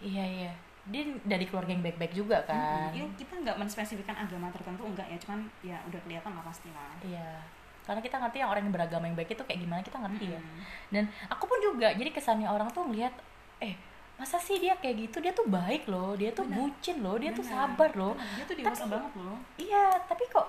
iya 0.00 0.24
iya. 0.24 0.52
Dia 0.88 1.04
dari 1.22 1.44
keluarga 1.44 1.68
yang 1.68 1.84
baik-baik 1.84 2.12
juga 2.12 2.40
kan. 2.42 2.88
Iya, 2.90 3.04
kita 3.14 3.36
nggak 3.36 3.56
menspesifikkan 3.56 4.16
agama 4.16 4.48
tertentu 4.48 4.82
enggak 4.82 5.04
ya. 5.06 5.18
Cuman 5.20 5.40
ya 5.60 5.76
udah 5.84 6.00
kelihatan 6.00 6.32
lah 6.32 6.44
pasti 6.44 6.72
lah. 6.72 6.96
Iya. 7.00 7.44
Karena 7.84 8.00
kita 8.00 8.16
ngerti 8.16 8.36
yang 8.38 8.48
orang 8.48 8.62
yang 8.64 8.74
beragama 8.74 9.04
yang 9.04 9.16
baik 9.16 9.32
itu 9.32 9.44
kayak 9.44 9.60
gimana 9.60 9.80
kita 9.80 9.96
ngerti 9.96 10.26
ya. 10.28 10.40
Mm-mm. 10.40 10.60
dan 10.88 11.04
aku 11.28 11.44
pun 11.44 11.56
juga 11.58 11.88
jadi 11.92 12.08
kesannya 12.08 12.44
orang 12.44 12.68
tuh 12.68 12.84
ngeliat 12.84 13.12
eh 13.58 13.76
masa 14.14 14.36
sih 14.36 14.60
dia 14.60 14.76
kayak 14.76 15.08
gitu? 15.08 15.24
Dia 15.24 15.32
tuh 15.32 15.48
baik 15.48 15.88
loh 15.88 16.12
dia 16.12 16.28
tuh 16.32 16.44
Benar. 16.44 16.56
bucin 16.68 16.96
loh 17.00 17.16
dia 17.16 17.32
tuh 17.32 17.44
Benar, 17.44 17.68
sabar 17.72 17.90
loh. 17.96 18.12
Dia 18.36 18.44
tuh 18.44 18.56
dewasa 18.56 18.84
Tapi- 18.84 18.92
banget 18.92 19.12
loh. 19.16 19.36
iya 19.56 19.84
tapi 20.04 20.24
kok 20.28 20.48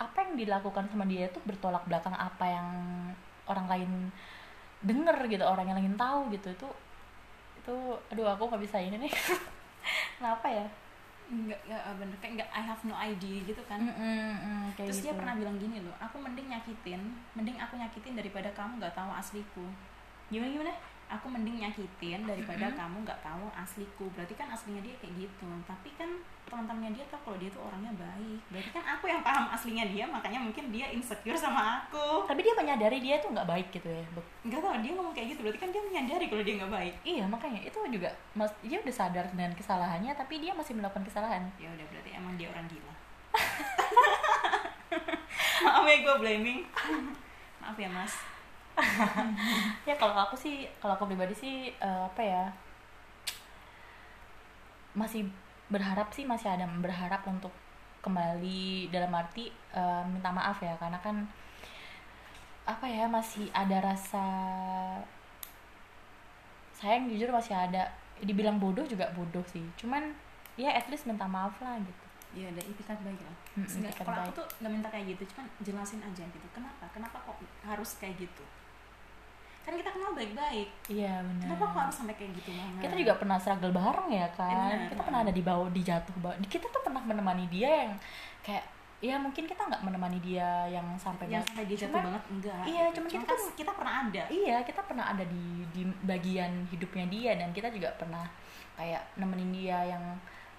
apa 0.00 0.16
yang 0.24 0.32
dilakukan 0.34 0.84
sama 0.88 1.04
dia 1.04 1.28
itu 1.28 1.38
bertolak 1.44 1.84
belakang 1.84 2.16
apa 2.16 2.44
yang 2.46 2.66
orang 3.46 3.66
lain 3.68 3.90
denger 4.80 5.16
gitu 5.28 5.44
orang 5.44 5.68
yang 5.68 5.76
lain 5.76 5.94
tahu 5.94 6.32
gitu 6.32 6.48
itu 6.50 6.68
itu 7.60 7.76
aduh 8.08 8.26
aku 8.32 8.42
nggak 8.48 8.62
bisa 8.64 8.80
ini 8.80 8.96
nih. 8.96 9.12
Kenapa 10.16 10.48
ya? 10.48 10.66
Enggak 11.30 11.60
ya 11.68 11.78
bener 11.94 12.16
kayak 12.18 12.32
enggak 12.40 12.50
I 12.50 12.62
have 12.64 12.82
no 12.88 12.96
idea 12.96 13.38
gitu 13.44 13.62
kan. 13.68 13.78
Mm-mm, 13.78 14.74
kayak 14.74 14.88
terus 14.90 15.04
gitu. 15.04 15.12
dia 15.12 15.14
pernah 15.14 15.34
bilang 15.38 15.56
gini 15.60 15.78
loh 15.84 15.94
aku 16.00 16.18
mending 16.18 16.50
nyakitin 16.50 17.00
mending 17.38 17.54
aku 17.60 17.78
nyakitin 17.78 18.18
daripada 18.18 18.50
kamu 18.56 18.80
nggak 18.80 18.96
tahu 18.96 19.10
asliku. 19.12 19.66
Gimana 20.32 20.50
gimana 20.50 20.72
aku 21.10 21.26
mending 21.26 21.58
nyakitin 21.58 22.22
daripada 22.22 22.70
Mm-mm. 22.70 22.78
kamu 22.78 22.96
nggak 23.02 23.20
tahu 23.26 23.46
asliku. 23.58 24.06
Berarti 24.14 24.34
kan 24.38 24.46
aslinya 24.54 24.78
dia 24.78 24.94
kayak 25.02 25.26
gitu. 25.26 25.50
Tapi 25.66 25.90
kan 25.98 26.06
teman-temannya 26.46 26.94
dia 26.94 27.04
tahu 27.10 27.30
kalau 27.30 27.38
dia 27.42 27.50
tuh 27.50 27.62
orangnya 27.66 27.90
baik. 27.98 28.40
Berarti 28.50 28.70
kan 28.70 28.84
aku 28.86 29.04
yang 29.10 29.22
paham 29.26 29.50
aslinya 29.50 29.84
dia 29.90 30.06
makanya 30.06 30.38
mungkin 30.38 30.70
dia 30.70 30.86
insecure 30.94 31.34
sama 31.34 31.82
aku. 31.82 32.30
Tapi 32.30 32.46
dia 32.46 32.54
menyadari 32.54 33.02
dia 33.02 33.18
tuh 33.18 33.34
nggak 33.34 33.48
baik 33.50 33.66
gitu 33.74 33.90
ya 33.90 34.04
nggak 34.40 34.60
tahu 34.62 34.72
dia 34.80 34.92
ngomong 34.94 35.14
kayak 35.14 35.34
gitu. 35.34 35.40
Berarti 35.42 35.58
kan 35.58 35.70
dia 35.74 35.82
menyadari 35.82 36.24
kalau 36.30 36.42
dia 36.46 36.54
nggak 36.62 36.72
baik. 36.72 36.94
Iya 37.02 37.24
makanya 37.26 37.60
itu 37.66 37.78
juga 37.90 38.10
mas 38.38 38.54
dia 38.62 38.78
udah 38.78 38.94
sadar 38.94 39.26
dengan 39.34 39.50
kesalahannya 39.58 40.14
tapi 40.14 40.38
dia 40.38 40.54
masih 40.54 40.78
melakukan 40.78 41.02
kesalahan. 41.02 41.42
Ya 41.58 41.66
udah 41.74 41.86
berarti 41.90 42.10
emang 42.14 42.38
dia 42.38 42.46
orang 42.54 42.70
gila. 42.70 42.94
Maaf 45.66 45.86
ya 45.86 45.96
gue 46.02 46.16
blaming. 46.22 46.60
Maaf 47.62 47.76
ya 47.76 47.90
mas 47.90 48.14
ya 49.88 49.94
kalau 49.96 50.14
aku 50.16 50.36
sih 50.36 50.66
kalau 50.80 50.96
aku 50.96 51.08
pribadi 51.08 51.34
sih 51.36 51.56
eh, 51.72 52.02
apa 52.06 52.22
ya 52.22 52.44
masih 54.96 55.30
berharap 55.70 56.10
sih 56.10 56.26
masih 56.26 56.50
ada 56.50 56.66
berharap 56.66 57.22
untuk 57.30 57.54
kembali 58.00 58.88
dalam 58.90 59.12
arti 59.14 59.52
eh, 59.52 60.02
minta 60.08 60.32
maaf 60.32 60.58
ya 60.60 60.74
karena 60.80 60.98
kan 60.98 61.24
apa 62.68 62.86
ya 62.86 63.10
masih 63.10 63.50
ada 63.50 63.82
rasa 63.82 64.26
sayang 66.76 67.10
jujur 67.10 67.28
masih 67.32 67.56
ada. 67.56 67.90
Dibilang 68.20 68.60
bodoh 68.60 68.84
juga 68.84 69.08
bodoh 69.16 69.40
sih 69.48 69.64
cuman 69.80 70.12
ya 70.60 70.76
at 70.76 70.84
least 70.92 71.08
minta 71.08 71.24
maaf 71.24 71.56
lah 71.64 71.80
gitu. 71.80 72.04
Ya 72.36 72.52
ada 72.52 72.60
itikat 72.60 73.00
baik 73.00 73.16
lah. 73.24 73.36
Mm, 73.56 73.64
itikat 73.64 74.04
kalau 74.04 74.20
aku 74.28 74.44
tuh 74.44 74.46
nggak 74.60 74.72
minta 74.76 74.88
kayak 74.92 75.16
gitu 75.16 75.32
cuman 75.32 75.46
jelasin 75.64 76.04
aja 76.04 76.20
gitu. 76.28 76.46
Kenapa? 76.52 76.84
Kenapa 76.92 77.16
kok 77.24 77.40
harus 77.64 77.96
kayak 77.96 78.28
gitu 78.28 78.44
kan 79.60 79.76
kita 79.76 79.90
kenal 79.92 80.10
baik-baik. 80.16 80.68
Iya 80.88 81.20
benar. 81.20 81.44
Kenapa 81.46 81.64
kok 81.68 81.80
harus 81.84 81.96
sampai 82.00 82.14
kayak 82.16 82.32
gitu 82.40 82.50
banget 82.56 82.80
kita 82.80 82.94
juga 82.96 83.12
pernah 83.20 83.36
struggle 83.36 83.72
bareng 83.72 84.08
ya 84.10 84.28
kan? 84.32 84.50
Benar. 84.72 84.88
kita 84.90 85.02
pernah 85.04 85.20
ada 85.22 85.32
di 85.32 85.42
bawah 85.44 85.68
di 85.68 85.82
jatuh 85.84 86.14
bawah 86.18 86.36
kita 86.42 86.66
tuh 86.66 86.82
pernah 86.82 87.02
menemani 87.04 87.44
dia 87.52 87.70
yang 87.86 87.94
kayak 88.40 88.64
ya 89.00 89.16
mungkin 89.16 89.48
kita 89.48 89.64
nggak 89.64 89.80
menemani 89.80 90.20
dia 90.20 90.68
yang 90.68 90.84
sampai 91.00 91.24
yang 91.32 91.40
sampai 91.40 91.64
dia 91.64 91.76
jatuh 91.76 91.96
Cuman- 91.96 92.04
banget 92.12 92.24
enggak. 92.28 92.62
iya, 92.68 92.84
cuman 92.92 93.08
kita 93.08 93.24
kan 93.24 93.40
kita 93.56 93.70
pernah 93.72 93.94
ada. 94.04 94.22
iya 94.28 94.56
kita 94.60 94.80
pernah 94.84 95.04
ada 95.08 95.24
di 95.24 95.44
di 95.72 95.82
bagian 96.04 96.52
hidupnya 96.68 97.06
dia 97.08 97.32
dan 97.40 97.48
kita 97.56 97.72
juga 97.72 97.88
pernah 97.96 98.28
kayak 98.76 99.00
nemenin 99.16 99.56
dia 99.56 99.96
yang 99.96 100.04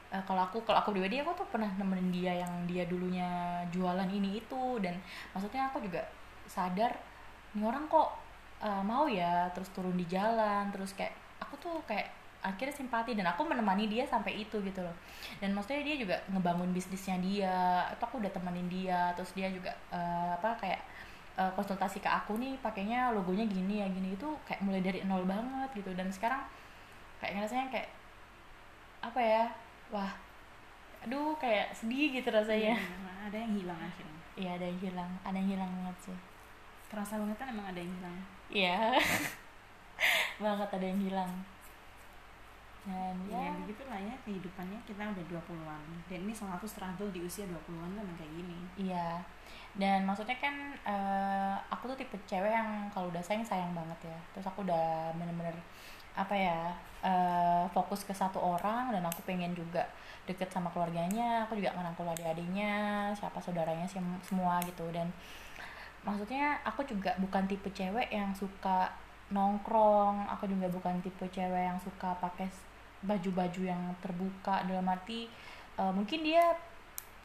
eh, 0.09 0.23
kalau 0.25 0.41
aku 0.49 0.65
kalau 0.65 0.81
aku 0.81 0.89
pribadi 0.89 1.21
aku 1.21 1.37
tuh 1.37 1.47
pernah 1.53 1.69
nemenin 1.77 2.09
dia 2.09 2.33
yang 2.41 2.53
dia 2.65 2.89
dulunya 2.89 3.61
jualan 3.69 4.09
ini 4.09 4.41
itu 4.41 4.81
dan 4.81 4.97
maksudnya 5.37 5.69
aku 5.69 5.77
juga 5.85 6.01
sadar 6.49 6.97
nih 7.53 7.61
orang 7.61 7.85
kok 7.85 8.09
eh, 8.61 8.83
mau 8.85 9.05
ya? 9.09 9.49
Terus 9.53 9.69
turun 9.75 9.97
di 9.97 10.05
jalan 10.05 10.69
terus 10.73 10.93
kayak 10.93 11.13
aku 11.41 11.57
tuh 11.57 11.77
kayak 11.89 12.07
akhirnya 12.41 12.73
simpati 12.73 13.13
dan 13.13 13.29
aku 13.29 13.45
menemani 13.45 13.85
dia 13.85 14.05
sampai 14.05 14.41
itu 14.41 14.57
gitu 14.65 14.81
loh. 14.81 14.95
Dan 15.37 15.53
maksudnya 15.53 15.85
dia 15.85 15.95
juga 15.97 16.15
ngebangun 16.33 16.73
bisnisnya 16.73 17.17
dia 17.21 17.85
itu 17.93 18.01
aku 18.01 18.17
udah 18.17 18.31
temenin 18.33 18.65
dia 18.65 19.13
terus 19.13 19.33
dia 19.37 19.49
juga 19.53 19.69
eh, 19.93 20.31
apa 20.37 20.57
kayak 20.57 20.81
eh, 21.37 21.51
konsultasi 21.57 22.01
ke 22.01 22.09
aku 22.09 22.37
nih 22.41 22.57
pakainya 22.61 23.13
logonya 23.13 23.45
gini 23.45 23.81
ya 23.85 23.87
gini 23.89 24.17
itu 24.17 24.27
kayak 24.45 24.61
mulai 24.65 24.81
dari 24.81 25.05
nol 25.05 25.25
banget 25.25 25.69
gitu. 25.77 25.93
Dan 25.93 26.09
sekarang 26.09 26.41
kayak 27.21 27.37
ngerasanya 27.37 27.67
kayak 27.69 27.89
apa 29.01 29.21
ya 29.21 29.43
wah 29.93 30.13
aduh 31.05 31.33
kayak 31.37 31.73
sedih 31.73 32.13
gitu 32.13 32.29
rasanya. 32.29 32.77
Iya, 32.77 33.29
ada 33.29 33.37
yang 33.37 33.53
hilang 33.53 33.81
akhirnya. 33.81 34.21
Iya 34.37 34.49
ada 34.57 34.65
yang 34.65 34.79
hilang 34.81 35.11
ada 35.21 35.37
yang 35.37 35.49
hilang 35.57 35.71
banget 35.81 35.97
sih. 36.09 36.17
Terasa 36.89 37.21
banget 37.21 37.37
kan 37.37 37.47
emang 37.53 37.69
ada 37.69 37.77
yang 37.77 37.89
hilang 38.01 38.17
iya 38.51 38.95
banget 40.43 40.69
ada 40.73 40.85
yang 40.85 41.01
hilang 41.01 41.31
dan 42.81 43.13
ya, 43.29 43.37
ya 43.45 43.53
begitulah 43.61 43.99
ya 44.01 44.15
kehidupannya 44.25 44.81
kita 44.89 45.05
udah 45.13 45.25
20-an 45.29 45.83
dan 46.09 46.19
ini 46.25 46.33
salah 46.33 46.57
satu 46.57 46.65
struggle 46.65 47.13
di 47.13 47.21
usia 47.21 47.45
20-an 47.45 47.93
tuh 47.93 48.01
emang 48.01 48.17
kayak 48.17 48.33
gini 48.33 48.57
Iya. 48.89 49.21
Dan 49.73 50.03
maksudnya 50.05 50.37
kan 50.37 50.55
eh, 50.83 51.55
aku 51.73 51.89
tuh 51.93 51.97
tipe 51.97 52.17
cewek 52.29 52.51
yang 52.51 52.89
kalau 52.93 53.07
udah 53.09 53.23
sayang 53.23 53.41
sayang 53.45 53.71
banget 53.73 54.09
ya. 54.13 54.17
Terus 54.35 54.45
aku 54.49 54.61
udah 54.67 55.13
bener-bener 55.17 55.55
apa 56.13 56.35
ya 56.35 56.59
eh, 57.01 57.63
fokus 57.71 58.03
ke 58.05 58.13
satu 58.13 58.37
orang 58.41 58.91
dan 58.93 59.03
aku 59.07 59.23
pengen 59.25 59.53
juga 59.55 59.85
deket 60.29 60.49
sama 60.51 60.69
keluarganya. 60.75 61.47
Aku 61.47 61.55
juga 61.57 61.71
ngerangkul 61.77 62.05
adik-adiknya, 62.05 62.73
siapa 63.15 63.39
saudaranya 63.39 63.87
sem- 63.87 64.21
semua 64.25 64.59
gitu. 64.67 64.83
Dan 64.93 65.07
maksudnya 66.01 66.57
aku 66.65 66.81
juga 66.85 67.13
bukan 67.21 67.45
tipe 67.45 67.69
cewek 67.73 68.09
yang 68.09 68.33
suka 68.33 68.89
nongkrong. 69.31 70.27
Aku 70.37 70.45
juga 70.49 70.67
bukan 70.67 70.99
tipe 70.99 71.25
cewek 71.29 71.63
yang 71.71 71.79
suka 71.79 72.13
pakai 72.19 72.49
baju-baju 73.01 73.61
yang 73.65 73.81
terbuka 73.97 74.61
dalam 74.69 74.85
arti 74.85 75.25
eh, 75.77 75.91
mungkin 75.93 76.21
dia 76.21 76.53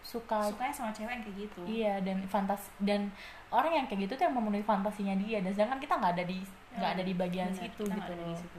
suka 0.07 0.49
sukanya 0.49 0.73
sama 0.73 0.95
cewek 0.95 1.13
yang 1.19 1.25
kayak 1.27 1.37
gitu 1.37 1.61
Iya 1.67 1.95
dan 2.01 2.23
fantas 2.31 2.71
dan 2.79 3.11
orang 3.51 3.75
yang 3.75 3.87
kayak 3.91 4.07
gitu 4.07 4.13
tuh 4.17 4.25
yang 4.31 4.39
memenuhi 4.39 4.63
fantasinya 4.63 5.19
dia 5.19 5.43
dan 5.43 5.51
sedangkan 5.51 5.83
kita 5.83 5.99
nggak 5.99 6.13
ada 6.15 6.25
di 6.25 6.39
nggak 6.79 6.91
ada 6.95 7.03
di 7.03 7.13
bagian 7.13 7.51
Bener, 7.51 7.61
situ 7.67 7.85
gitu 7.91 8.13
loh. 8.15 8.37
situ. 8.39 8.59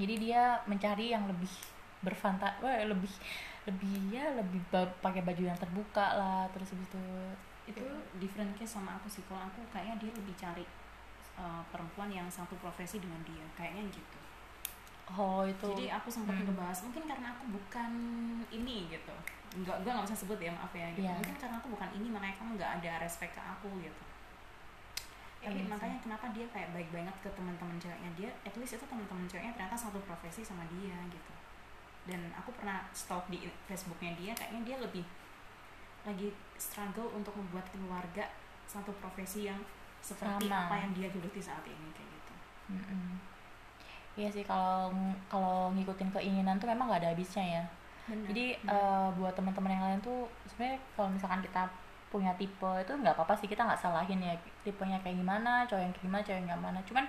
Jadi 0.00 0.14
dia 0.16 0.56
mencari 0.64 1.12
yang 1.12 1.28
lebih 1.28 1.52
berfanta, 2.02 2.56
wah 2.64 2.82
lebih 2.82 3.12
lebih 3.68 3.94
ya 4.10 4.26
lebih 4.34 4.58
pakai 4.98 5.22
baju 5.22 5.42
yang 5.46 5.58
terbuka 5.60 6.18
lah 6.18 6.50
terus 6.50 6.74
habis 6.74 6.90
itu 7.64 7.84
different 8.16 8.52
case 8.54 8.74
sama 8.74 8.96
aku 8.96 9.06
sih. 9.06 9.22
Kalau 9.24 9.42
aku 9.42 9.62
kayaknya 9.68 9.96
dia 10.02 10.10
lebih 10.12 10.34
cari 10.34 10.64
uh, 11.34 11.62
perempuan 11.70 12.10
yang 12.10 12.26
satu 12.26 12.54
profesi 12.58 12.98
dengan 12.98 13.22
dia. 13.22 13.44
Kayaknya 13.54 13.88
gitu. 13.92 14.18
Oh 15.12 15.42
itu. 15.44 15.66
Jadi 15.68 15.86
aku 15.90 16.08
sempat 16.08 16.34
Hmm. 16.34 16.46
ngebahas 16.46 16.78
mungkin 16.82 17.04
karena 17.04 17.26
aku 17.30 17.44
bukan 17.52 17.90
ini 18.48 18.88
gitu. 18.88 19.14
Nggak 19.52 19.84
gue 19.84 19.90
nggak 19.92 20.06
bisa 20.08 20.16
sebut 20.24 20.38
ya 20.38 20.50
maaf 20.50 20.72
ya 20.72 20.88
gitu. 20.92 21.04
Iya. 21.04 21.12
mungkin 21.12 21.36
karena 21.36 21.56
aku 21.60 21.68
bukan 21.70 21.88
ini 21.92 22.08
makanya 22.08 22.34
kamu 22.40 22.50
nggak 22.56 22.70
ada 22.80 22.92
respect 23.04 23.36
ke 23.36 23.42
aku 23.42 23.68
gitu. 23.78 24.02
Iya 25.42 25.50
Eh, 25.50 25.58
sih. 25.58 25.66
makanya 25.66 25.98
kenapa 25.98 26.30
dia 26.30 26.46
kayak 26.48 26.70
baik 26.70 26.88
banget 26.88 27.16
ke 27.18 27.28
teman-teman 27.34 27.76
ceweknya 27.76 28.10
dia 28.14 28.30
at 28.46 28.54
least 28.54 28.78
itu 28.78 28.84
teman-teman 28.86 29.26
ceweknya 29.26 29.52
ternyata 29.52 29.74
satu 29.76 29.98
profesi 30.06 30.40
sama 30.40 30.62
dia 30.70 30.94
gitu. 31.10 31.32
Dan 32.06 32.30
aku 32.32 32.54
pernah 32.54 32.86
stalk 32.94 33.26
di 33.26 33.42
Facebooknya 33.66 34.14
dia 34.16 34.32
kayaknya 34.32 34.62
dia 34.64 34.76
lebih 34.78 35.02
lagi 36.02 36.28
struggle 36.58 37.08
untuk 37.14 37.34
membuat 37.38 37.66
keluarga 37.70 38.26
satu 38.66 38.90
profesi 38.98 39.46
yang 39.46 39.58
seperti 40.02 40.50
Sama. 40.50 40.66
apa 40.66 40.74
yang 40.82 40.90
dia 40.94 41.08
geluti 41.10 41.38
saat 41.38 41.62
ini 41.62 41.88
kayak 41.94 42.08
gitu 42.10 42.32
Mm-mm. 42.74 43.18
Iya 44.12 44.28
sih 44.28 44.44
kalau 44.44 44.92
kalau 45.32 45.72
ngikutin 45.72 46.12
keinginan 46.12 46.60
tuh 46.60 46.68
memang 46.68 46.92
nggak 46.92 47.00
ada 47.00 47.10
habisnya 47.16 47.44
ya. 47.60 47.64
Benar, 48.04 48.26
Jadi 48.28 48.44
benar. 48.60 48.76
eh, 48.76 49.08
buat 49.16 49.32
teman-teman 49.32 49.72
yang 49.72 49.84
lain 49.88 50.00
tuh 50.04 50.28
sebenarnya 50.50 50.78
kalau 50.92 51.08
misalkan 51.08 51.40
kita 51.40 51.62
punya 52.12 52.28
tipe 52.36 52.68
itu 52.76 52.92
nggak 52.92 53.16
apa-apa 53.16 53.32
sih 53.40 53.48
kita 53.48 53.64
nggak 53.64 53.80
salahin 53.80 54.20
ya 54.20 54.36
tipenya 54.60 55.00
kayak 55.00 55.16
gimana 55.16 55.64
cowok 55.64 55.80
yang 55.80 55.92
kayak 55.96 56.04
gimana 56.04 56.20
cowok 56.20 56.36
yang 56.36 56.48
kayak 56.52 56.60
mana 56.60 56.78
cuman 56.84 57.04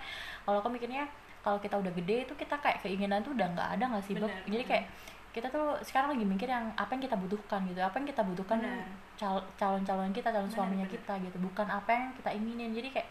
kalau 0.47 0.57
aku 0.63 0.69
mikirnya 0.71 1.03
kalau 1.43 1.59
kita 1.59 1.75
udah 1.75 1.91
gede 1.91 2.23
itu 2.23 2.33
kita 2.39 2.55
kayak 2.63 2.79
keinginan 2.79 3.19
tuh 3.19 3.35
udah 3.35 3.51
nggak 3.51 3.69
ada 3.75 3.83
nggak 3.91 4.03
sih? 4.07 4.15
Benar, 4.15 4.31
jadi 4.47 4.63
benar. 4.63 4.69
kayak 4.71 4.85
kita 5.33 5.49
tuh 5.49 5.73
sekarang 5.81 6.13
lagi 6.13 6.21
mikir 6.23 6.45
yang 6.45 6.69
apa 6.77 6.93
yang 6.93 7.01
kita 7.01 7.17
butuhkan 7.17 7.65
gitu 7.65 7.81
apa 7.81 7.97
yang 7.97 8.05
kita 8.05 8.21
butuhkan 8.21 8.61
Benar. 8.61 8.85
cal- 9.17 9.47
calon-calon 9.57 10.13
kita 10.13 10.29
calon 10.29 10.45
Benar, 10.45 10.55
suaminya 10.55 10.85
benar. 10.85 10.95
kita 10.95 11.13
gitu 11.25 11.37
bukan 11.41 11.67
apa 11.67 11.89
yang 11.89 12.07
kita 12.13 12.29
inginin 12.29 12.71
jadi 12.71 12.89
kayak 12.93 13.09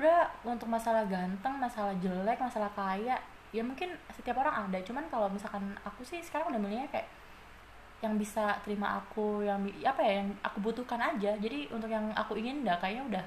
udah 0.00 0.24
untuk 0.48 0.72
masalah 0.72 1.04
ganteng 1.04 1.54
masalah 1.60 1.92
jelek 2.00 2.40
masalah 2.40 2.72
kaya 2.72 3.20
ya 3.52 3.60
mungkin 3.60 3.92
setiap 4.08 4.40
orang 4.40 4.72
ada 4.72 4.80
cuman 4.80 5.04
kalau 5.12 5.28
misalkan 5.28 5.76
aku 5.84 6.00
sih 6.00 6.24
sekarang 6.24 6.48
udah 6.48 6.60
milihnya 6.60 6.88
kayak 6.88 7.04
yang 8.00 8.16
bisa 8.16 8.56
terima 8.64 8.96
aku 8.98 9.44
yang 9.44 9.60
apa 9.84 10.00
ya 10.00 10.24
yang 10.24 10.32
aku 10.40 10.58
butuhkan 10.64 10.96
aja 10.98 11.36
jadi 11.36 11.68
untuk 11.68 11.92
yang 11.92 12.08
aku 12.16 12.34
ingin 12.40 12.64
udah 12.64 12.80
kayaknya 12.80 13.04
udah 13.12 13.24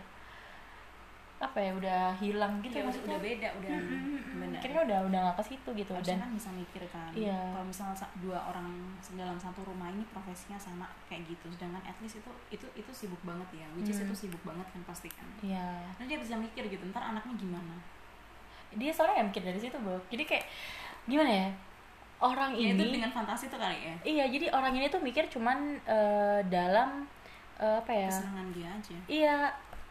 apa 1.35 1.59
ya 1.59 1.71
udah 1.73 2.15
hilang 2.15 2.53
gitu 2.59 2.71
udah, 2.73 2.85
maksudnya. 2.87 3.11
udah 3.11 3.19
beda 3.19 3.49
udah 3.53 3.69
Mm, 3.69 3.83
mm, 3.85 3.99
mm. 4.15 4.37
benar. 4.39 4.57
Akhirnya 4.57 4.81
udah 4.81 4.99
udah 5.05 5.19
gak 5.21 5.35
ke 5.35 5.43
situ 5.45 5.69
gitu 5.73 5.91
harusnya 5.91 6.15
dan 6.15 6.21
kan 6.21 6.31
bisa 6.31 6.49
mikir 6.49 6.83
kan 6.87 7.11
Iya. 7.11 7.39
kalau 7.51 7.65
misalnya 7.65 7.91
sa- 7.93 8.13
dua 8.15 8.39
orang 8.41 8.67
dalam 9.11 9.35
satu 9.35 9.59
rumah 9.61 9.87
ini 9.87 10.03
profesinya 10.05 10.55
sama 10.57 10.87
kayak 11.05 11.27
gitu 11.27 11.45
sedangkan 11.49 11.83
at 11.83 11.97
least 11.99 12.17
itu 12.17 12.31
itu 12.49 12.65
itu 12.73 12.91
sibuk 12.93 13.19
banget 13.21 13.45
ya 13.53 13.67
which 13.73 13.89
is 13.89 13.97
Hmm. 13.97 14.07
itu 14.07 14.15
sibuk 14.17 14.39
banget 14.41 14.63
kan 14.65 14.81
pasti 14.85 15.07
kan. 15.09 15.27
Ya 15.41 15.83
nah 15.91 16.05
dia 16.05 16.15
bisa 16.15 16.33
mikir 16.35 16.63
gitu 16.65 16.83
ntar 16.87 17.03
anaknya 17.05 17.35
gimana? 17.35 17.75
Dia 18.71 18.91
soalnya 18.91 19.19
gak 19.21 19.27
mikir 19.29 19.43
dari 19.45 19.59
situ 19.59 19.75
bro. 19.77 19.99
Jadi 20.07 20.23
kayak 20.25 20.45
gimana 21.05 21.31
ya 21.31 21.47
orang 22.17 22.55
ya, 22.55 22.71
itu 22.71 22.79
ini 22.81 22.95
dengan 22.95 23.11
fantasi 23.11 23.47
tuh 23.47 23.59
kali 23.59 23.75
ya. 23.77 23.95
Iya 24.01 24.23
jadi 24.29 24.45
orang 24.49 24.71
ini 24.73 24.87
tuh 24.87 24.99
mikir 24.99 25.27
cuman 25.27 25.57
eh, 25.83 26.39
dalam 26.45 27.03
eh, 27.57 27.77
apa 27.77 27.91
ya 27.91 28.07
kesenangan 28.07 28.47
dia 28.51 28.67
aja. 28.69 28.97
iya 29.05 29.37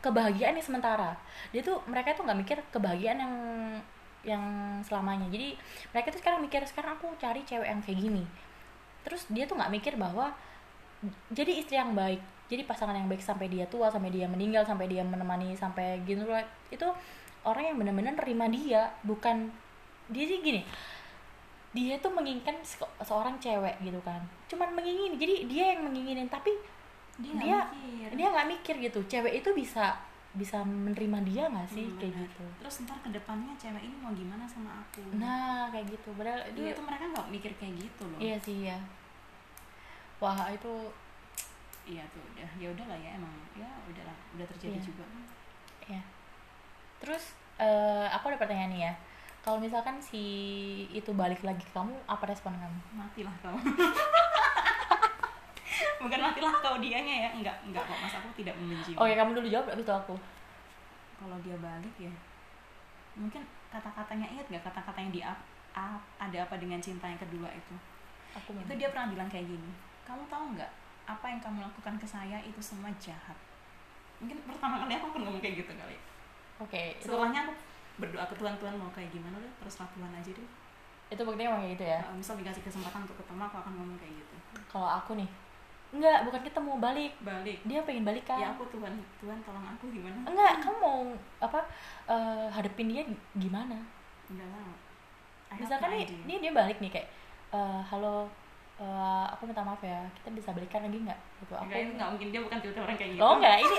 kebahagiaan 0.05 0.61
yang 0.61 0.67
sementara. 0.67 1.17
Dia 1.57 1.65
tuh 1.65 1.81
mereka 1.89 2.13
tuh 2.13 2.29
nggak 2.29 2.39
mikir 2.45 2.59
kebahagiaan 2.69 3.19
yang 3.25 3.35
yang 4.25 4.45
selamanya. 4.85 5.25
Jadi 5.33 5.57
mereka 5.97 6.13
tuh 6.13 6.21
sekarang 6.21 6.45
mikir 6.45 6.61
sekarang 6.69 7.01
aku 7.01 7.09
cari 7.17 7.41
cewek 7.49 7.65
yang 7.65 7.81
kayak 7.81 7.99
gini. 8.05 8.25
Terus 9.09 9.25
dia 9.33 9.49
tuh 9.49 9.57
nggak 9.57 9.73
mikir 9.73 9.97
bahwa 9.97 10.37
jadi 11.33 11.53
istri 11.61 11.77
yang 11.77 11.93
baik 11.93 12.21
jadi 12.49 12.65
pasangan 12.65 12.97
yang 12.97 13.09
baik 13.09 13.21
sampai 13.21 13.49
dia 13.49 13.69
tua 13.69 13.93
sampai 13.93 14.09
dia 14.09 14.25
meninggal 14.25 14.65
sampai 14.65 14.89
dia 14.89 15.05
menemani 15.05 15.53
sampai 15.53 16.01
gitu 16.09 16.25
itu 16.73 16.89
orang 17.45 17.65
yang 17.73 17.77
benar-benar 17.77 18.17
terima 18.17 18.49
dia 18.49 18.89
bukan 19.05 19.53
dia 20.09 20.25
sih 20.25 20.41
gini 20.41 20.65
dia 21.75 21.99
tuh 21.99 22.15
menginginkan 22.15 22.55
se- 22.63 22.95
seorang 23.03 23.35
cewek 23.43 23.75
gitu 23.83 23.99
kan. 24.07 24.23
Cuman 24.47 24.79
mengingini 24.79 25.19
jadi 25.19 25.35
dia 25.51 25.65
yang 25.75 25.91
menginginin 25.91 26.31
tapi 26.31 26.55
dia 27.17 27.33
dia 27.35 27.55
nggak 27.55 27.69
mikir. 27.71 28.09
dia 28.15 28.27
nggak 28.29 28.49
mikir 28.51 28.75
gitu. 28.83 29.01
Cewek 29.07 29.35
itu 29.39 29.51
bisa 29.53 29.95
bisa 30.35 30.67
menerima 30.67 31.19
dia 31.23 31.47
nggak 31.47 31.69
sih? 31.69 31.87
Hmm, 31.87 31.95
kayak 31.97 32.11
benar. 32.11 32.27
gitu. 32.27 32.45
Terus 32.59 32.75
ntar 32.83 32.99
ke 32.99 33.11
depannya 33.11 33.55
cewek 33.55 33.83
ini 33.83 33.97
mau 33.99 34.11
gimana 34.11 34.43
sama 34.45 34.83
aku? 34.83 34.99
Nah 35.15 35.71
kayak 35.71 35.87
gitu. 35.89 36.11
Padahal 36.13 36.43
dia 36.53 36.75
itu 36.75 36.83
mereka 36.83 37.05
nggak 37.07 37.29
mikir 37.31 37.53
kayak 37.55 37.75
gitu 37.79 38.03
loh. 38.05 38.19
Iya 38.19 38.37
sih 38.39 38.67
ya 38.67 38.79
wah 40.19 40.49
itu 40.49 40.73
iya 41.85 42.01
tuh 42.09 42.23
udah. 42.33 42.49
Ya 42.57 42.69
udahlah 42.73 42.97
ya 42.97 43.11
emang. 43.15 43.35
Ya 43.55 43.69
udahlah 43.85 44.17
udah 44.35 44.47
terjadi 44.57 44.79
Iya. 44.79 44.87
juga. 44.89 45.05
Ya 45.87 46.03
terus 46.99 47.37
eh, 47.61 48.07
aku 48.09 48.33
ada 48.33 48.41
pertanyaan 48.41 48.73
nih 48.73 48.83
ya. 48.89 48.95
Kalau 49.39 49.61
misalkan 49.61 50.01
si 50.01 50.25
itu 50.89 51.13
balik 51.13 51.45
lagi 51.45 51.61
ke 51.61 51.71
kamu 51.71 51.93
apa 52.09 52.25
respon 52.25 52.57
kamu? 52.57 52.81
Matilah 52.97 53.35
kau 53.39 53.53
bukan 56.05 56.21
matilah 56.21 56.53
kau 56.61 56.77
dianya 56.79 57.15
ya. 57.25 57.29
Enggak 57.33 57.57
enggak 57.65 57.83
kok 57.89 57.97
mas. 57.99 58.15
Aku 58.21 58.29
tidak 58.37 58.55
membenci. 58.61 58.93
Oke 58.95 59.13
kamu 59.17 59.31
dulu 59.35 59.47
jawab 59.49 59.73
abis 59.73 59.85
itu 59.89 59.95
aku. 59.95 60.15
Kalau 61.19 61.37
dia 61.41 61.57
balik 61.57 61.97
ya 61.97 62.13
mungkin 63.15 63.47
kata-katanya 63.71 64.27
ingat 64.27 64.47
nggak 64.51 64.65
kata-katanya 64.67 65.11
di 65.15 65.21
ap- 65.23 65.47
ap- 65.71 66.09
ada 66.19 66.39
apa 66.43 66.59
dengan 66.59 66.83
cinta 66.83 67.07
yang 67.07 67.19
kedua 67.19 67.47
itu? 67.55 67.75
Aku 68.35 68.51
itu 68.59 68.75
dia 68.75 68.91
pernah 68.91 69.07
bilang 69.07 69.31
kayak 69.31 69.47
gini 69.47 69.71
kamu 70.03 70.27
tahu 70.27 70.59
nggak 70.59 70.71
apa 71.07 71.27
yang 71.31 71.41
kamu 71.41 71.63
lakukan 71.63 71.95
ke 71.95 72.07
saya 72.07 72.43
itu 72.43 72.59
semua 72.59 72.91
jahat? 72.99 73.39
Mungkin 74.19 74.43
pertama 74.47 74.83
kali 74.83 74.99
aku 74.99 75.15
pernah 75.15 75.31
ngomong 75.31 75.43
kayak 75.43 75.63
gitu 75.63 75.73
kali. 75.79 75.97
Oke 76.59 76.99
itu 76.99 77.07
setelahnya 77.07 77.47
aku 77.47 77.53
berdoa 78.03 78.27
ke 78.27 78.35
Tuhan 78.35 78.55
Tuhan 78.59 78.75
mau 78.75 78.91
kayak 78.91 79.11
gimana 79.15 79.37
deh? 79.39 79.53
Terus 79.63 79.75
Tuhan 79.79 80.11
aja 80.11 80.31
deh. 80.35 80.49
Itu 81.15 81.23
buktinya 81.23 81.55
emang 81.55 81.63
kayak 81.63 81.75
gitu 81.79 81.85
ya? 81.87 82.01
Misal 82.19 82.35
dikasih 82.43 82.63
kesempatan 82.67 83.07
untuk 83.07 83.15
ketemu 83.23 83.43
aku 83.47 83.57
akan 83.63 83.73
ngomong 83.79 83.99
kayak 84.03 84.15
gitu. 84.19 84.35
Kalau 84.67 84.91
aku 84.91 85.15
nih 85.15 85.29
enggak 85.95 86.19
bukan 86.27 86.41
kita 86.43 86.59
mau 86.59 86.77
balik. 86.83 87.15
Balik. 87.23 87.59
Dia 87.63 87.81
pengen 87.87 88.03
balik 88.03 88.25
kan 88.27 88.43
ya 88.43 88.51
aku 88.51 88.67
Tuhan 88.75 88.93
Tuhan 89.23 89.39
tolong 89.47 89.63
aku 89.63 89.87
gimana? 89.95 90.27
Enggak 90.27 90.59
kamu 90.59 90.77
mau 90.83 91.01
apa 91.39 91.61
eh, 92.11 92.47
hadepin 92.51 92.91
dia 92.91 93.03
gimana? 93.39 93.79
Udah 94.27 94.47
lah. 94.51 94.75
Misalkan 95.55 95.95
nih 95.95 96.07
nih 96.27 96.37
dia 96.43 96.53
balik 96.53 96.83
nih 96.83 96.91
kayak 96.91 97.09
eh, 97.55 97.81
halo 97.87 98.27
eh, 98.83 99.25
aku 99.31 99.47
minta 99.47 99.63
maaf 99.63 99.79
ya 99.87 100.03
kita 100.19 100.35
bisa 100.35 100.51
balikan 100.51 100.83
lagi 100.83 100.99
nggak 100.99 101.21
gitu 101.47 101.55
aku 101.55 101.71
Enggak, 101.71 102.09
mungkin 102.11 102.29
dia 102.35 102.41
bukan 102.43 102.59
tipe 102.59 102.79
orang 102.83 102.99
kayak 102.99 103.11
gitu. 103.15 103.23
Oh 103.23 103.39
enggak 103.39 103.57
ini 103.63 103.77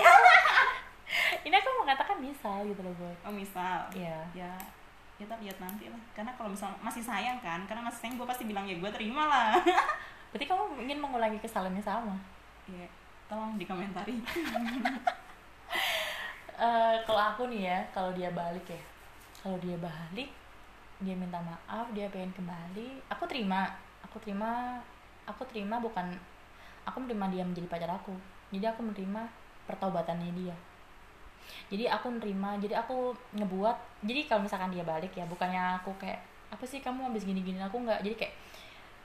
ini 1.46 1.54
aku 1.54 1.68
mau 1.76 1.86
katakan 1.86 2.16
misal 2.18 2.64
gitu 2.64 2.80
loh 2.80 2.94
boy. 2.96 3.14
Oh 3.28 3.34
misal. 3.34 3.84
Iya. 3.92 4.24
Ya 4.32 4.52
kita 5.16 5.32
lihat 5.40 5.56
nanti 5.60 5.88
lah. 5.88 6.00
Karena 6.16 6.32
kalau 6.36 6.52
misal 6.52 6.72
masih 6.80 7.04
sayang 7.04 7.40
kan 7.44 7.64
karena 7.68 7.84
masih 7.84 8.00
sayang 8.04 8.16
gue 8.16 8.28
pasti 8.28 8.44
bilang 8.48 8.64
ya 8.64 8.76
gue 8.76 8.90
terima 8.92 9.24
lah 9.28 9.56
berarti 10.36 10.52
kamu 10.52 10.84
ingin 10.84 11.00
mengulangi 11.00 11.40
kesalahan 11.40 11.72
yang 11.72 11.88
sama? 11.88 12.12
Ya 12.68 12.84
tolong 13.24 13.56
dikomentari. 13.56 14.20
Eh, 16.56 16.96
kalau 17.04 17.20
aku 17.20 17.52
nih 17.52 17.68
ya 17.68 17.78
kalau 17.92 18.16
dia 18.16 18.32
balik 18.32 18.64
ya 18.64 18.80
kalau 19.44 19.60
dia 19.60 19.76
balik 19.76 20.32
dia 21.04 21.12
minta 21.12 21.36
maaf 21.36 21.92
dia 21.92 22.08
pengen 22.08 22.32
kembali 22.32 23.00
aku 23.12 23.28
terima. 23.28 23.68
Aku 24.08 24.16
terima 24.24 24.80
aku 25.28 25.44
terima 25.52 25.76
bukan 25.76 26.16
aku 26.88 26.96
menerima 27.04 27.26
dia 27.28 27.44
menjadi 27.44 27.68
pacar 27.68 27.92
aku. 28.00 28.16
Jadi 28.56 28.72
aku 28.72 28.88
menerima 28.88 29.28
pertaubatannya 29.68 30.32
dia. 30.32 30.56
Jadi 31.68 31.92
aku 31.92 32.08
nerima 32.16 32.56
jadi 32.56 32.80
aku 32.80 33.12
ngebuat 33.36 33.76
jadi 34.08 34.24
kalau 34.24 34.48
misalkan 34.48 34.72
dia 34.72 34.84
balik 34.84 35.12
ya 35.12 35.28
bukannya 35.28 35.80
aku 35.80 35.92
kayak 36.00 36.24
apa 36.48 36.64
sih 36.64 36.80
kamu 36.80 37.12
habis 37.12 37.28
gini-gini 37.28 37.60
aku 37.60 37.84
nggak? 37.84 38.00
Jadi 38.00 38.16
kayak 38.16 38.32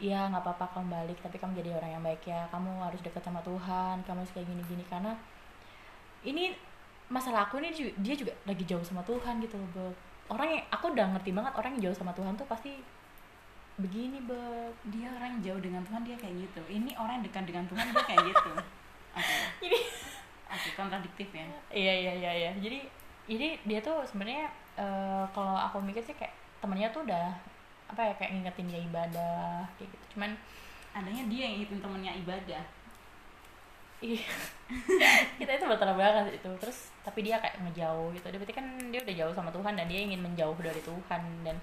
ya 0.01 0.25
nggak 0.33 0.41
apa-apa 0.41 0.65
kamu 0.73 0.87
balik 0.89 1.17
tapi 1.21 1.37
kamu 1.37 1.61
jadi 1.61 1.77
orang 1.77 1.91
yang 1.93 2.03
baik 2.03 2.25
ya. 2.25 2.49
Kamu 2.49 2.81
harus 2.81 2.99
dekat 3.05 3.21
sama 3.21 3.39
Tuhan 3.45 4.01
kamu 4.01 4.25
harus 4.25 4.33
kayak 4.33 4.49
gini-gini. 4.49 4.83
Karena 4.89 5.13
ini 6.25 6.57
masalah 7.13 7.45
aku 7.45 7.61
ini 7.61 7.93
dia 8.01 8.15
juga 8.17 8.33
lagi 8.49 8.65
jauh 8.65 8.81
sama 8.81 9.05
Tuhan 9.05 9.37
gitu 9.43 9.59
loh 9.59 9.69
Beb. 9.75 9.95
orang 10.31 10.47
yang 10.47 10.63
aku 10.71 10.95
udah 10.95 11.11
ngerti 11.11 11.35
banget 11.35 11.53
orang 11.59 11.71
yang 11.75 11.91
jauh 11.91 11.97
sama 11.99 12.15
Tuhan 12.15 12.39
tuh 12.39 12.47
pasti 12.47 12.71
begini 13.75 14.23
Beb. 14.23 14.73
dia 14.87 15.11
orang 15.11 15.37
yang 15.37 15.41
jauh 15.43 15.61
dengan 15.61 15.83
Tuhan 15.85 16.01
dia 16.01 16.17
kayak 16.17 16.35
gitu. 16.49 16.61
Ini 16.65 16.97
orang 16.97 17.21
yang 17.21 17.25
dekat 17.29 17.43
dengan 17.45 17.65
Tuhan 17.69 17.85
dia 17.93 18.03
kayak 18.09 18.23
gitu. 18.25 18.51
Oke. 19.19 19.35
Ini 19.67 19.79
oke 20.47 20.69
kontradiktif 20.75 21.27
ya. 21.35 21.45
Iya 21.67 21.93
iya 21.93 22.13
iya 22.15 22.31
iya. 22.31 22.51
Jadi 22.55 22.79
jadi 23.27 23.59
dia 23.67 23.79
tuh 23.83 24.03
sebenarnya 24.07 24.47
eh, 24.79 25.23
kalau 25.35 25.55
aku 25.55 25.83
mikir 25.83 25.99
sih 25.99 26.15
kayak 26.15 26.31
temennya 26.63 26.87
tuh 26.95 27.03
udah 27.03 27.35
apa 27.91 28.01
ya 28.07 28.13
kayak 28.15 28.31
ngingetin 28.39 28.67
dia 28.71 28.81
ibadah 28.87 29.67
kayak 29.75 29.91
gitu. 29.91 30.05
Cuman 30.15 30.31
adanya 30.95 31.23
dia 31.27 31.41
yang 31.47 31.53
ngingetin 31.59 31.79
temennya 31.83 32.13
ibadah. 32.23 32.63
Iya. 34.01 34.25
Kita 35.39 35.51
itu 35.61 35.65
berterima 35.69 35.93
banget 35.93 36.41
itu. 36.41 36.51
Terus 36.57 36.89
tapi 37.05 37.21
dia 37.21 37.37
kayak 37.37 37.61
ngejauh 37.61 38.09
gitu. 38.17 38.25
Dia 38.33 38.39
berarti 38.41 38.55
kan 38.57 38.65
dia 38.89 38.99
udah 39.05 39.15
jauh 39.15 39.33
sama 39.37 39.51
Tuhan 39.53 39.73
dan 39.77 39.85
dia 39.85 39.99
ingin 40.01 40.21
menjauh 40.25 40.57
dari 40.57 40.81
Tuhan. 40.81 41.21
Dan 41.45 41.55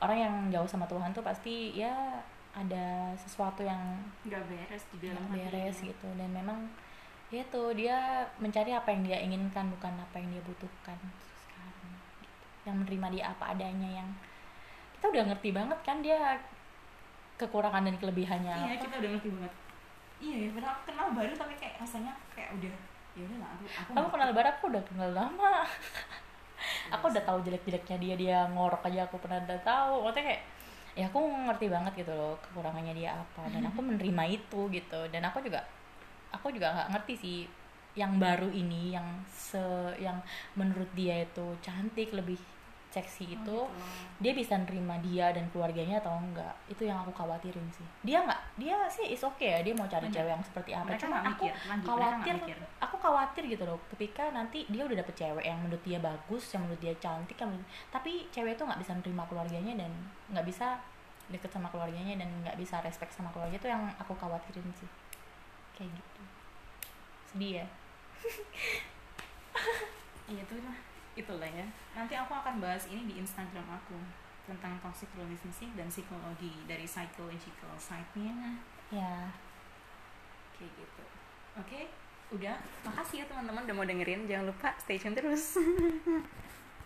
orang 0.00 0.18
yang 0.18 0.34
jauh 0.48 0.68
sama 0.70 0.88
Tuhan 0.88 1.12
tuh 1.12 1.20
pasti 1.20 1.76
ya 1.76 1.92
ada 2.52 3.12
sesuatu 3.16 3.64
yang 3.64 3.80
nggak 4.24 4.44
beres 4.48 4.84
di 4.96 4.98
dalam 5.04 5.24
beres 5.28 5.76
gitu. 5.84 6.08
Dan 6.16 6.32
memang 6.32 6.64
ya 7.28 7.44
tuh 7.52 7.76
dia 7.76 8.24
mencari 8.40 8.72
apa 8.72 8.88
yang 8.88 9.02
dia 9.04 9.18
inginkan 9.20 9.68
bukan 9.76 9.92
apa 10.00 10.16
yang 10.16 10.32
dia 10.32 10.42
butuhkan. 10.48 10.96
Sekarang 11.44 11.76
gitu. 12.24 12.28
yang 12.64 12.76
menerima 12.80 13.06
dia 13.20 13.24
apa 13.36 13.44
adanya 13.52 13.90
yang 14.00 14.08
kita 15.02 15.18
udah 15.18 15.24
ngerti 15.34 15.50
banget 15.50 15.78
kan 15.82 15.98
dia 15.98 16.38
kekurangan 17.34 17.82
dan 17.82 17.98
kelebihannya 17.98 18.54
iya 18.54 18.78
apa. 18.78 18.86
kita 18.86 18.94
udah 19.02 19.10
ngerti 19.18 19.28
banget. 19.34 19.52
Iya 20.22 20.34
ya 20.38 20.48
aku 20.62 20.82
kenal 20.86 21.06
baru 21.10 21.32
tapi 21.34 21.54
kayak 21.58 21.74
rasanya 21.82 22.14
kayak 22.38 22.54
udah 22.54 22.74
ya 23.18 23.22
udah 23.26 23.38
lah 23.42 23.50
aku 23.50 23.62
aku 23.66 23.90
kamu 23.98 24.08
kenal 24.14 24.30
barat 24.30 24.54
aku 24.62 24.66
udah 24.70 24.84
kenal 24.86 25.10
lama. 25.10 25.54
Aku 26.94 27.10
udah 27.10 27.24
tahu 27.26 27.42
jelek-jeleknya 27.42 27.96
dia 27.98 28.14
dia 28.14 28.38
ngorok 28.54 28.86
aja 28.86 29.02
aku 29.10 29.18
pernah 29.18 29.42
udah 29.42 29.58
tahu. 29.66 30.06
Maksudnya 30.06 30.30
kayak 30.30 30.42
ya 30.94 31.04
aku 31.10 31.18
ngerti 31.18 31.66
banget 31.66 31.92
gitu 32.06 32.12
loh 32.14 32.38
kekurangannya 32.38 32.94
dia 32.94 33.18
apa. 33.18 33.50
Dan 33.50 33.66
aku 33.66 33.82
menerima 33.82 34.22
itu 34.30 34.60
gitu. 34.70 35.00
Dan 35.10 35.26
aku 35.26 35.42
juga 35.42 35.66
aku 36.30 36.54
juga 36.54 36.70
nggak 36.70 36.88
ngerti 36.94 37.14
sih 37.18 37.38
yang 37.98 38.22
baru 38.22 38.46
ini 38.54 38.94
yang 38.94 39.04
se 39.26 39.58
yang 39.98 40.22
menurut 40.54 40.86
dia 40.94 41.26
itu 41.26 41.50
cantik 41.58 42.14
lebih 42.14 42.38
seksi 42.92 43.24
Oh, 43.24 43.32
itu 43.32 43.58
gitu. 43.58 43.58
dia 44.20 44.32
bisa 44.32 44.54
nerima 44.54 45.00
dia 45.00 45.32
dan 45.32 45.48
keluarganya 45.48 45.96
atau 45.98 46.12
enggak. 46.14 46.52
Itu 46.68 46.84
yang 46.84 47.00
aku 47.00 47.10
khawatirin 47.10 47.64
sih. 47.72 47.88
Dia 48.04 48.20
nggak 48.20 48.40
dia 48.54 48.76
sih 48.86 49.08
is 49.08 49.24
oke 49.24 49.40
ya 49.40 49.64
dia 49.64 49.72
mau 49.72 49.88
cari 49.88 50.06
Bener. 50.06 50.16
cewek 50.20 50.30
yang 50.30 50.44
seperti 50.44 50.70
apa. 50.70 50.86
Mereka 50.86 51.02
cuma 51.02 51.16
aku 51.24 51.44
mikir 51.48 51.82
khawatir 51.82 52.36
aku 52.78 52.96
khawatir 53.00 53.42
gitu 53.48 53.64
loh 53.64 53.80
ketika 53.90 54.28
nanti 54.30 54.68
dia 54.68 54.84
udah 54.84 55.00
dapet 55.00 55.14
cewek 55.16 55.42
yang 55.42 55.58
menurut 55.58 55.80
dia 55.80 55.98
bagus 55.98 56.44
yang 56.52 56.62
menurut 56.62 56.78
dia 56.78 56.94
cantik 57.00 57.34
yang 57.34 57.48
menurut- 57.48 57.70
tapi 57.88 58.28
cewek 58.28 58.54
itu 58.54 58.62
nggak 58.62 58.78
bisa 58.78 58.92
nerima 58.94 59.24
keluarganya 59.24 59.74
dan 59.80 59.90
nggak 60.28 60.44
bisa 60.44 60.76
deket 61.26 61.48
sama 61.48 61.72
keluarganya 61.72 62.20
dan 62.20 62.28
nggak 62.44 62.60
bisa 62.60 62.76
respect 62.84 63.08
sama 63.10 63.32
keluarga 63.32 63.56
itu 63.56 63.64
yang 63.64 63.88
aku 63.96 64.12
khawatirin 64.12 64.68
sih. 64.76 64.90
Kayak 65.72 65.96
gitu. 65.96 66.22
Sedih 67.32 67.52
ya? 67.58 67.66
Iya 70.28 70.42
itu 70.42 70.54
lah, 70.60 70.76
itulah 71.14 71.48
ya. 71.48 71.66
Nanti 71.92 72.14
aku 72.16 72.32
akan 72.32 72.60
bahas 72.62 72.88
ini 72.88 73.04
di 73.04 73.14
Instagram 73.20 73.66
aku 73.68 73.98
tentang 74.48 74.74
toxic 74.82 75.08
relationship 75.14 75.70
dan 75.78 75.86
psikologi 75.86 76.52
dari 76.66 76.84
psychological 76.88 77.72
side-nya. 77.78 78.58
Ya. 78.90 79.30
Kayak 80.58 80.72
gitu. 80.76 81.04
Oke, 81.60 81.80
udah? 82.34 82.56
Makasih 82.88 83.22
ya 83.22 83.26
teman-teman 83.28 83.64
udah 83.68 83.76
mau 83.76 83.86
dengerin. 83.86 84.26
Jangan 84.26 84.50
lupa 84.50 84.74
stay 84.80 84.98
tune 84.98 85.14
terus 85.14 85.56